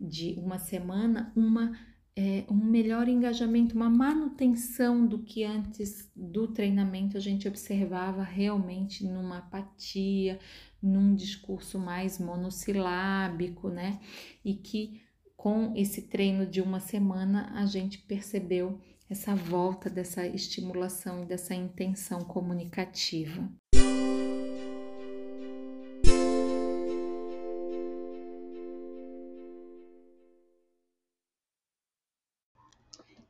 de 0.00 0.34
uma 0.38 0.58
semana 0.58 1.32
uma 1.36 1.76
é, 2.20 2.44
um 2.50 2.56
melhor 2.56 3.08
engajamento, 3.08 3.76
uma 3.76 3.88
manutenção 3.88 5.06
do 5.06 5.20
que 5.20 5.44
antes 5.44 6.10
do 6.16 6.48
treinamento 6.48 7.16
a 7.16 7.20
gente 7.20 7.46
observava 7.46 8.24
realmente 8.24 9.06
numa 9.06 9.38
apatia, 9.38 10.40
num 10.82 11.14
discurso 11.14 11.78
mais 11.78 12.18
monossilábico, 12.18 13.68
né? 13.68 14.00
E 14.44 14.54
que 14.54 15.00
com 15.36 15.72
esse 15.76 16.08
treino 16.08 16.44
de 16.44 16.60
uma 16.60 16.80
semana 16.80 17.52
a 17.54 17.64
gente 17.66 17.98
percebeu 17.98 18.80
essa 19.10 19.34
volta 19.34 19.88
dessa 19.88 20.26
estimulação 20.26 21.22
e 21.22 21.26
dessa 21.26 21.54
intenção 21.54 22.20
comunicativa. 22.22 23.48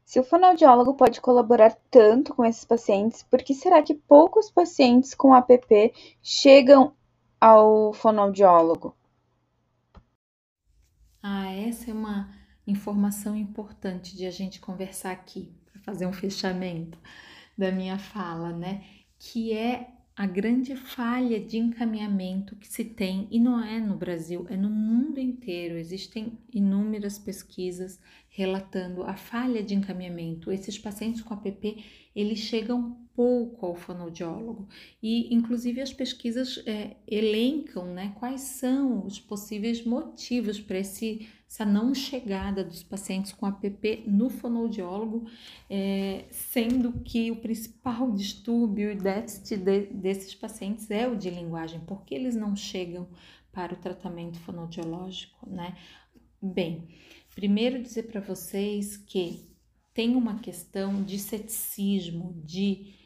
Se 0.04 0.18
o 0.18 0.24
fonoaudiólogo 0.24 0.94
pode 0.94 1.20
colaborar 1.20 1.78
tanto 1.90 2.34
com 2.34 2.42
esses 2.42 2.64
pacientes, 2.64 3.22
por 3.22 3.42
que 3.42 3.54
será 3.54 3.82
que 3.82 3.94
poucos 3.94 4.50
pacientes 4.50 5.14
com 5.14 5.34
APP 5.34 5.92
chegam 6.22 6.96
ao 7.38 7.92
fonoaudiólogo? 7.92 8.96
Ah, 11.22 11.52
essa 11.52 11.90
é 11.90 11.94
uma 11.94 12.30
informação 12.66 13.36
importante 13.36 14.16
de 14.16 14.26
a 14.26 14.30
gente 14.30 14.60
conversar 14.60 15.12
aqui, 15.12 15.52
fazer 15.88 16.04
um 16.04 16.12
fechamento 16.12 16.98
da 17.56 17.72
minha 17.72 17.98
fala, 17.98 18.52
né? 18.52 18.84
Que 19.18 19.54
é 19.54 19.88
a 20.14 20.26
grande 20.26 20.76
falha 20.76 21.40
de 21.40 21.56
encaminhamento 21.56 22.56
que 22.56 22.68
se 22.68 22.84
tem, 22.84 23.26
e 23.30 23.40
não 23.40 23.64
é 23.64 23.80
no 23.80 23.96
Brasil, 23.96 24.44
é 24.50 24.56
no 24.56 24.68
mundo 24.68 25.18
inteiro. 25.18 25.78
Existem 25.78 26.38
inúmeras 26.52 27.18
pesquisas 27.18 27.98
relatando 28.28 29.02
a 29.02 29.16
falha 29.16 29.62
de 29.62 29.74
encaminhamento. 29.74 30.52
Esses 30.52 30.78
pacientes 30.78 31.22
com 31.22 31.32
APP, 31.32 31.82
eles 32.14 32.38
chegam 32.40 33.07
pouco 33.18 33.66
ao 33.66 33.74
fonoaudiólogo 33.74 34.68
e, 35.02 35.34
inclusive, 35.34 35.80
as 35.80 35.92
pesquisas 35.92 36.62
é, 36.64 36.94
elencam 37.04 37.84
né, 37.92 38.14
quais 38.16 38.42
são 38.42 39.04
os 39.04 39.18
possíveis 39.18 39.84
motivos 39.84 40.60
para 40.60 40.78
essa 40.78 41.64
não 41.66 41.92
chegada 41.92 42.62
dos 42.62 42.84
pacientes 42.84 43.32
com 43.32 43.44
APP 43.44 44.04
no 44.06 44.30
fonoaudiólogo, 44.30 45.28
é, 45.68 46.26
sendo 46.30 46.92
que 47.00 47.32
o 47.32 47.40
principal 47.40 48.08
distúrbio 48.14 48.92
e 48.92 48.94
déficit 48.94 49.56
de, 49.56 49.86
desses 49.86 50.32
pacientes 50.32 50.88
é 50.88 51.08
o 51.08 51.16
de 51.16 51.28
linguagem, 51.28 51.80
porque 51.80 52.14
eles 52.14 52.36
não 52.36 52.54
chegam 52.54 53.08
para 53.50 53.74
o 53.74 53.78
tratamento 53.78 54.38
fonoaudiológico, 54.38 55.44
né? 55.50 55.76
Bem, 56.40 56.86
primeiro 57.34 57.82
dizer 57.82 58.04
para 58.04 58.20
vocês 58.20 58.96
que 58.96 59.44
tem 59.92 60.14
uma 60.14 60.38
questão 60.38 61.02
de 61.02 61.18
ceticismo, 61.18 62.40
de 62.44 62.96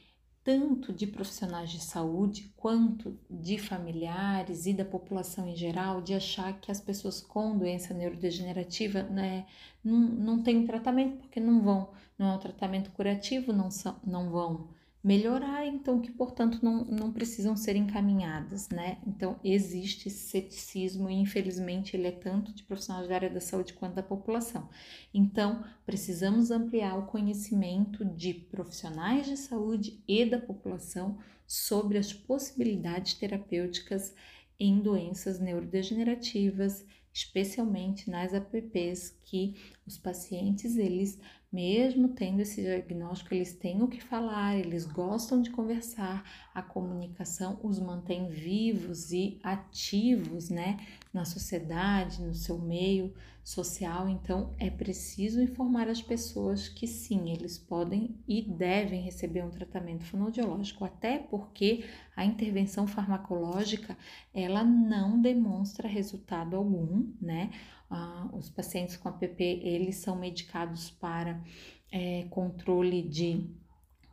tanto 0.44 0.92
de 0.92 1.06
profissionais 1.06 1.70
de 1.70 1.80
saúde 1.80 2.52
quanto 2.56 3.18
de 3.30 3.58
familiares 3.58 4.66
e 4.66 4.72
da 4.72 4.84
população 4.84 5.48
em 5.48 5.56
geral 5.56 6.00
de 6.00 6.14
achar 6.14 6.58
que 6.60 6.70
as 6.70 6.80
pessoas 6.80 7.20
com 7.20 7.56
doença 7.56 7.94
neurodegenerativa 7.94 9.04
né, 9.04 9.46
não, 9.84 9.98
não 9.98 10.42
têm 10.42 10.66
tratamento 10.66 11.18
porque 11.18 11.38
não 11.38 11.62
vão, 11.62 11.90
não 12.18 12.32
é 12.32 12.34
um 12.34 12.38
tratamento 12.38 12.90
curativo, 12.90 13.52
não, 13.52 13.70
são, 13.70 13.96
não 14.04 14.30
vão 14.30 14.68
melhorar, 15.02 15.66
então 15.66 16.00
que 16.00 16.12
portanto 16.12 16.60
não, 16.62 16.84
não 16.84 17.12
precisam 17.12 17.56
ser 17.56 17.74
encaminhadas, 17.74 18.68
né? 18.68 18.98
Então 19.04 19.38
existe 19.42 20.06
esse 20.08 20.28
ceticismo 20.28 21.10
e 21.10 21.14
infelizmente 21.14 21.96
ele 21.96 22.06
é 22.06 22.12
tanto 22.12 22.52
de 22.52 22.62
profissionais 22.62 23.08
da 23.08 23.14
área 23.16 23.30
da 23.30 23.40
saúde 23.40 23.72
quanto 23.72 23.94
da 23.94 24.02
população. 24.02 24.68
Então 25.12 25.64
precisamos 25.84 26.52
ampliar 26.52 26.96
o 26.96 27.06
conhecimento 27.06 28.04
de 28.04 28.32
profissionais 28.32 29.26
de 29.26 29.36
saúde 29.36 30.00
e 30.06 30.24
da 30.24 30.38
população 30.38 31.18
sobre 31.46 31.98
as 31.98 32.12
possibilidades 32.12 33.14
terapêuticas 33.14 34.14
em 34.58 34.78
doenças 34.78 35.40
neurodegenerativas, 35.40 36.86
especialmente 37.12 38.08
nas 38.08 38.32
APPs 38.32 39.18
que 39.24 39.56
os 39.84 39.98
pacientes 39.98 40.76
eles 40.76 41.18
mesmo 41.52 42.08
tendo 42.08 42.40
esse 42.40 42.62
diagnóstico, 42.62 43.34
eles 43.34 43.52
têm 43.52 43.82
o 43.82 43.88
que 43.88 44.02
falar, 44.02 44.56
eles 44.56 44.86
gostam 44.86 45.42
de 45.42 45.50
conversar, 45.50 46.24
a 46.54 46.62
comunicação 46.62 47.58
os 47.62 47.78
mantém 47.78 48.28
vivos 48.28 49.12
e 49.12 49.38
ativos, 49.42 50.48
né, 50.48 50.78
na 51.12 51.24
sociedade, 51.24 52.22
no 52.22 52.34
seu 52.34 52.58
meio 52.58 53.12
social. 53.44 54.08
Então, 54.08 54.54
é 54.58 54.70
preciso 54.70 55.42
informar 55.42 55.88
as 55.88 56.00
pessoas 56.00 56.68
que 56.68 56.86
sim, 56.86 57.30
eles 57.30 57.58
podem 57.58 58.16
e 58.26 58.40
devem 58.42 59.02
receber 59.02 59.42
um 59.44 59.50
tratamento 59.50 60.04
fonoaudiológico, 60.04 60.84
até 60.84 61.18
porque 61.18 61.84
a 62.16 62.24
intervenção 62.24 62.86
farmacológica, 62.86 63.96
ela 64.32 64.62
não 64.62 65.20
demonstra 65.20 65.88
resultado 65.88 66.56
algum, 66.56 67.12
né? 67.20 67.50
Ah, 67.92 68.28
os 68.32 68.48
pacientes 68.48 68.96
com 68.96 69.08
APP, 69.08 69.42
eles 69.62 69.96
são 69.96 70.16
medicados 70.16 70.90
para 70.90 71.42
é, 71.90 72.26
controle 72.30 73.02
de 73.02 73.50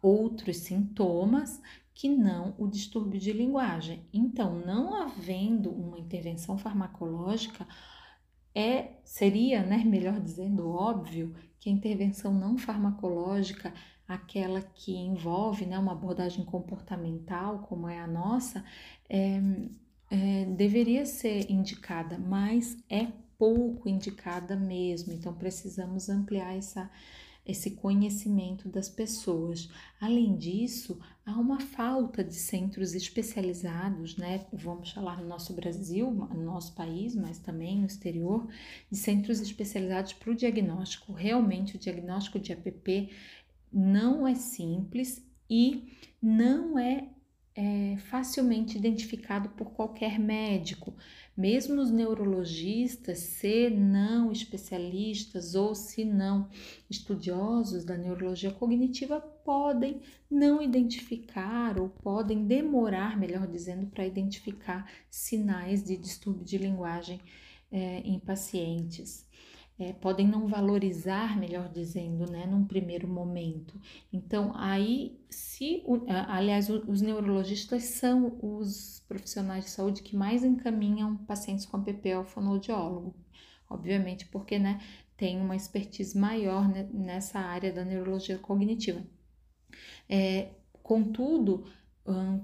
outros 0.02 0.58
sintomas 0.58 1.62
que 1.94 2.10
não 2.10 2.54
o 2.58 2.68
distúrbio 2.68 3.20
de 3.20 3.32
linguagem. 3.32 4.06
Então, 4.14 4.56
não 4.56 4.94
havendo 4.96 5.72
uma 5.72 5.98
intervenção 5.98 6.58
farmacológica, 6.58 7.66
é 8.54 9.00
seria, 9.04 9.64
né, 9.64 9.78
melhor 9.86 10.20
dizendo, 10.20 10.70
óbvio 10.70 11.34
que 11.60 11.70
a 11.70 11.74
intervenção 11.74 12.34
não 12.34 12.58
farmacológica, 12.58 13.74
aquela 14.08 14.62
que 14.62 14.96
envolve 14.96 15.66
né, 15.66 15.78
uma 15.78 15.92
abordagem 15.92 16.44
comportamental, 16.44 17.60
como 17.60 17.88
é 17.88 18.00
a 18.00 18.08
nossa, 18.08 18.64
é, 19.10 19.42
é, 20.10 20.46
deveria 20.46 21.06
ser 21.06 21.50
indicada, 21.52 22.18
mas 22.18 22.78
é 22.90 23.08
pouco 23.40 23.88
indicada 23.88 24.56
mesmo, 24.58 25.14
então 25.14 25.34
precisamos 25.34 26.10
ampliar 26.10 26.58
essa, 26.58 26.92
esse 27.46 27.72
conhecimento 27.72 28.68
das 28.68 28.90
pessoas. 28.90 29.70
Além 30.00 30.36
disso, 30.36 31.00
há 31.26 31.32
uma 31.32 31.62
falta 31.62 32.22
de 32.22 32.36
centros 32.36 32.94
especializados, 32.94 34.18
né? 34.18 34.46
Vamos 34.52 34.92
falar 34.92 35.22
no 35.22 35.28
nosso 35.28 35.54
Brasil, 35.54 36.12
no 36.12 36.44
nosso 36.44 36.76
país, 36.76 37.16
mas 37.16 37.40
também 37.40 37.80
no 37.80 37.88
exterior, 37.88 38.46
de 38.92 38.98
centros 38.98 39.40
especializados 39.40 40.12
para 40.12 40.32
o 40.32 40.36
diagnóstico. 40.36 41.14
Realmente, 41.14 41.78
o 41.78 41.80
diagnóstico 41.80 42.40
de 42.40 42.52
APP 42.52 43.10
não 43.72 44.28
é 44.28 44.36
simples 44.36 45.26
e 45.50 45.94
não 46.22 46.78
é, 46.78 47.08
é 47.56 47.96
facilmente 48.10 48.78
identificado 48.78 49.50
por 49.50 49.72
qualquer 49.72 50.20
médico. 50.20 50.94
Mesmo 51.40 51.82
os 51.82 51.90
neurologistas, 51.90 53.20
se 53.20 53.70
não 53.70 54.30
especialistas 54.30 55.56
ou 55.56 55.74
se 55.74 56.04
não 56.04 56.50
estudiosos 56.90 57.86
da 57.86 57.96
neurologia 57.96 58.52
cognitiva, 58.52 59.22
podem 59.22 60.02
não 60.30 60.62
identificar 60.62 61.80
ou 61.80 61.88
podem 61.88 62.46
demorar, 62.46 63.18
melhor 63.18 63.48
dizendo, 63.48 63.88
para 63.88 64.06
identificar 64.06 64.92
sinais 65.10 65.82
de 65.82 65.96
distúrbio 65.96 66.44
de 66.44 66.58
linguagem 66.58 67.22
é, 67.72 68.00
em 68.00 68.20
pacientes 68.20 69.26
é, 69.80 69.94
podem 69.94 70.28
não 70.28 70.46
valorizar, 70.48 71.40
melhor 71.40 71.70
dizendo, 71.70 72.30
né, 72.30 72.46
num 72.46 72.66
primeiro 72.66 73.08
momento. 73.08 73.80
Então, 74.12 74.52
aí, 74.56 75.18
se, 75.30 75.84
aliás, 76.28 76.70
os 76.70 77.02
neurologistas 77.02 77.84
são 77.84 78.38
os 78.42 79.02
profissionais 79.08 79.64
de 79.64 79.70
saúde 79.70 80.04
que 80.04 80.18
mais 80.18 80.44
encaminham 80.44 81.16
pacientes 81.16 81.66
com 81.66 81.78
APP 81.78 82.12
ao 82.12 82.26
fonoaudiólogo, 82.26 83.16
obviamente, 83.70 84.26
porque, 84.28 84.60
né, 84.60 84.82
tem 85.16 85.40
uma 85.40 85.56
expertise 85.56 86.18
maior 86.18 86.68
nessa 86.94 87.40
área 87.40 87.72
da 87.72 87.86
neurologia 87.86 88.38
cognitiva. 88.38 89.02
É, 90.10 90.50
contudo, 90.84 91.66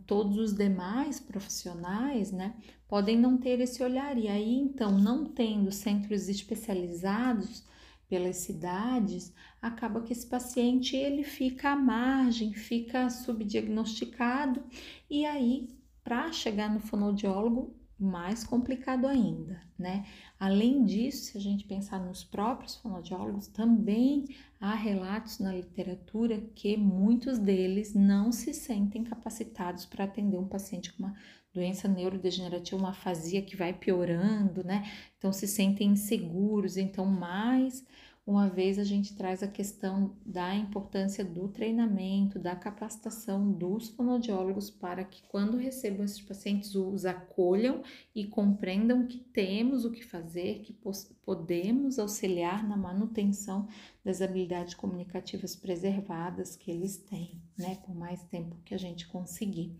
todos 0.06 0.38
os 0.38 0.54
demais 0.54 1.20
profissionais, 1.20 2.32
né, 2.32 2.56
podem 2.88 3.18
não 3.18 3.38
ter 3.38 3.60
esse 3.60 3.84
olhar. 3.84 4.18
E 4.18 4.28
aí 4.28 4.56
então, 4.56 4.98
não 4.98 5.26
tendo 5.26 5.72
centros 5.72 6.30
especializados 6.30 7.64
pelas 8.08 8.38
cidades, 8.38 9.34
acaba 9.62 10.02
que 10.02 10.14
esse 10.14 10.28
paciente 10.28 10.96
ele 10.96 11.24
fica 11.24 11.72
à 11.72 11.76
margem, 11.76 12.54
fica 12.54 13.10
subdiagnosticado. 13.10 14.64
E 15.10 15.26
aí 15.26 15.76
para 16.06 16.32
chegar 16.32 16.72
no 16.72 16.80
fonoaudiólogo, 16.80 17.76
mais 18.00 18.44
complicado 18.44 19.08
ainda, 19.08 19.62
né? 19.78 20.06
Além 20.40 20.84
disso, 20.84 21.32
se 21.32 21.38
a 21.38 21.42
gente 21.42 21.64
pensar 21.64 22.00
nos 22.00 22.24
próprios 22.24 22.76
fonoaudiólogos, 22.76 23.48
também 23.48 24.26
há 24.60 24.76
relatos 24.76 25.40
na 25.40 25.54
literatura 25.54 26.42
que 26.54 26.76
muitos 26.76 27.40
deles 27.40 27.94
não 27.94 28.32
se 28.32 28.54
sentem 28.54 29.04
capacitados 29.04 29.86
para 29.86 30.04
atender 30.04 30.38
um 30.38 30.48
paciente 30.48 30.92
com 30.92 31.04
uma 31.04 31.16
doença 31.54 31.88
neurodegenerativa, 31.88 32.82
uma 32.82 32.90
afasia 32.90 33.42
que 33.42 33.56
vai 33.56 33.72
piorando, 33.72 34.62
né? 34.64 34.92
Então 35.18 35.32
se 35.32 35.48
sentem 35.48 35.92
inseguros, 35.92 36.76
então 36.76 37.06
mais 37.06 37.86
uma 38.26 38.50
vez 38.50 38.80
a 38.80 38.84
gente 38.84 39.16
traz 39.16 39.44
a 39.44 39.48
questão 39.48 40.16
da 40.26 40.56
importância 40.56 41.24
do 41.24 41.48
treinamento, 41.48 42.40
da 42.40 42.56
capacitação 42.56 43.52
dos 43.52 43.90
fonoaudiólogos 43.90 44.72
para 44.72 45.04
que 45.04 45.22
quando 45.28 45.58
recebam 45.58 46.04
esses 46.04 46.22
pacientes 46.22 46.74
os 46.74 47.06
acolham 47.06 47.84
e 48.16 48.26
compreendam 48.26 49.06
que 49.06 49.20
temos 49.20 49.86
o 49.86 49.92
que 49.92 50.04
fazer, 50.04 50.62
que 50.62 50.76
podemos 51.24 52.00
auxiliar 52.00 52.68
na 52.68 52.76
manutenção 52.76 53.68
das 54.04 54.24
habilidades 54.24 54.74
comunicativas 54.74 55.56
preservadas 55.56 56.56
que 56.56 56.72
eles 56.72 56.98
têm, 56.98 57.40
né, 57.56 57.78
por 57.86 57.94
mais 57.94 58.24
tempo 58.24 58.58
que 58.66 58.74
a 58.74 58.80
gente 58.80 59.08
conseguir. 59.08 59.72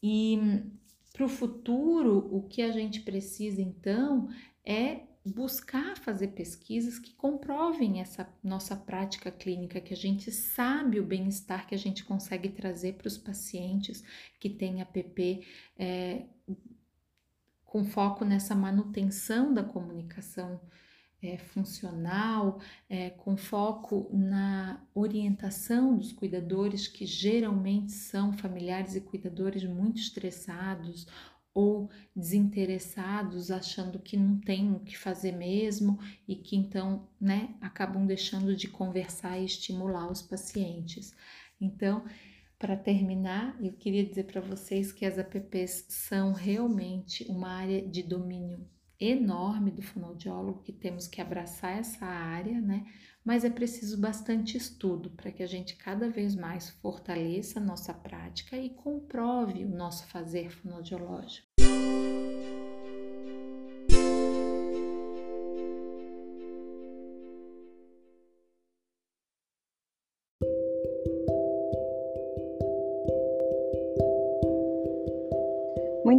E 0.00 0.38
para 1.12 1.24
o 1.24 1.28
futuro, 1.28 2.28
o 2.30 2.42
que 2.42 2.62
a 2.62 2.70
gente 2.70 3.00
precisa 3.00 3.60
então 3.60 4.28
é 4.64 5.05
buscar 5.26 5.96
fazer 5.98 6.28
pesquisas 6.28 6.98
que 6.98 7.12
comprovem 7.14 8.00
essa 8.00 8.28
nossa 8.42 8.76
prática 8.76 9.30
clínica, 9.30 9.80
que 9.80 9.92
a 9.92 9.96
gente 9.96 10.30
sabe 10.30 11.00
o 11.00 11.04
bem-estar 11.04 11.66
que 11.66 11.74
a 11.74 11.78
gente 11.78 12.04
consegue 12.04 12.48
trazer 12.48 12.94
para 12.94 13.08
os 13.08 13.18
pacientes 13.18 14.04
que 14.38 14.48
têm 14.48 14.80
APP 14.80 15.44
é, 15.78 16.26
com 17.64 17.84
foco 17.84 18.24
nessa 18.24 18.54
manutenção 18.54 19.52
da 19.52 19.62
comunicação 19.62 20.60
é, 21.22 21.38
funcional, 21.38 22.60
é, 22.88 23.10
com 23.10 23.36
foco 23.36 24.08
na 24.12 24.80
orientação 24.94 25.96
dos 25.96 26.12
cuidadores, 26.12 26.86
que 26.86 27.04
geralmente 27.04 27.92
são 27.92 28.32
familiares 28.32 28.94
e 28.94 29.00
cuidadores 29.00 29.64
muito 29.64 29.98
estressados 29.98 31.06
ou 31.56 31.88
desinteressados, 32.14 33.50
achando 33.50 33.98
que 33.98 34.14
não 34.14 34.38
tem 34.38 34.70
o 34.70 34.80
que 34.80 34.94
fazer 34.94 35.32
mesmo 35.32 35.98
e 36.28 36.36
que 36.36 36.54
então, 36.54 37.08
né, 37.18 37.54
acabam 37.62 38.04
deixando 38.04 38.54
de 38.54 38.68
conversar 38.68 39.38
e 39.38 39.46
estimular 39.46 40.12
os 40.12 40.20
pacientes. 40.20 41.16
Então, 41.58 42.04
para 42.58 42.76
terminar, 42.76 43.56
eu 43.58 43.72
queria 43.72 44.04
dizer 44.04 44.24
para 44.24 44.42
vocês 44.42 44.92
que 44.92 45.06
as 45.06 45.18
APPs 45.18 45.86
são 45.88 46.34
realmente 46.34 47.24
uma 47.24 47.48
área 47.48 47.80
de 47.80 48.02
domínio 48.02 48.68
enorme 49.00 49.70
do 49.70 49.80
fonoaudiólogo, 49.80 50.62
que 50.62 50.72
temos 50.72 51.08
que 51.08 51.22
abraçar 51.22 51.78
essa 51.78 52.04
área, 52.04 52.60
né? 52.60 52.84
Mas 53.26 53.44
é 53.44 53.50
preciso 53.50 53.98
bastante 53.98 54.56
estudo 54.56 55.10
para 55.10 55.32
que 55.32 55.42
a 55.42 55.48
gente 55.48 55.74
cada 55.74 56.08
vez 56.08 56.36
mais 56.36 56.70
fortaleça 56.70 57.58
a 57.58 57.62
nossa 57.62 57.92
prática 57.92 58.56
e 58.56 58.70
comprove 58.70 59.64
o 59.64 59.68
nosso 59.68 60.06
fazer 60.06 60.48
fonoaudiológico. 60.48 61.55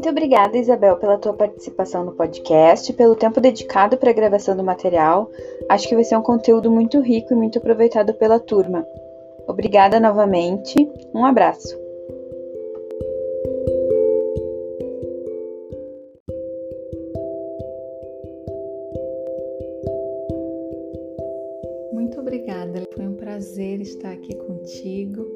Muito 0.08 0.20
obrigada, 0.20 0.58
Isabel, 0.58 0.96
pela 0.96 1.18
tua 1.18 1.34
participação 1.34 2.06
no 2.06 2.14
podcast, 2.14 2.94
pelo 2.94 3.14
tempo 3.14 3.42
dedicado 3.42 3.98
para 3.98 4.10
a 4.10 4.14
gravação 4.14 4.56
do 4.56 4.64
material. 4.64 5.30
Acho 5.68 5.86
que 5.86 5.96
vai 5.96 6.04
ser 6.06 6.16
um 6.16 6.22
conteúdo 6.22 6.72
muito 6.72 7.02
rico 7.02 7.34
e 7.34 7.36
muito 7.36 7.58
aproveitado 7.58 8.14
pela 8.14 8.40
turma. 8.40 8.88
Obrigada 9.46 10.00
novamente. 10.00 10.76
Um 11.14 11.26
abraço. 11.26 11.78
Muito 21.92 22.18
obrigada. 22.22 22.88
Foi 22.96 23.06
um 23.06 23.16
prazer 23.16 23.82
estar 23.82 24.14
aqui 24.14 24.34
contigo. 24.34 25.28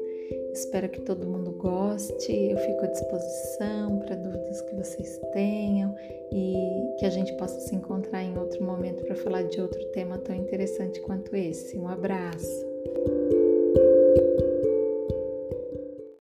Espero 0.52 0.88
que 0.88 1.00
todo 1.00 1.26
mundo 1.26 1.50
goste. 1.52 2.32
Eu 2.32 2.58
fico 2.58 2.84
à 2.84 2.86
disposição 2.86 3.98
para 4.00 4.16
dúvidas 4.16 4.41
que 4.60 4.74
vocês 4.74 5.18
tenham 5.32 5.94
e 6.30 6.96
que 6.98 7.06
a 7.06 7.10
gente 7.10 7.32
possa 7.34 7.60
se 7.60 7.74
encontrar 7.74 8.22
em 8.22 8.36
outro 8.36 8.62
momento 8.62 9.04
para 9.04 9.16
falar 9.16 9.42
de 9.44 9.60
outro 9.60 9.82
tema 9.92 10.18
tão 10.18 10.34
interessante 10.34 11.00
quanto 11.00 11.34
esse. 11.34 11.78
Um 11.78 11.88
abraço. 11.88 12.71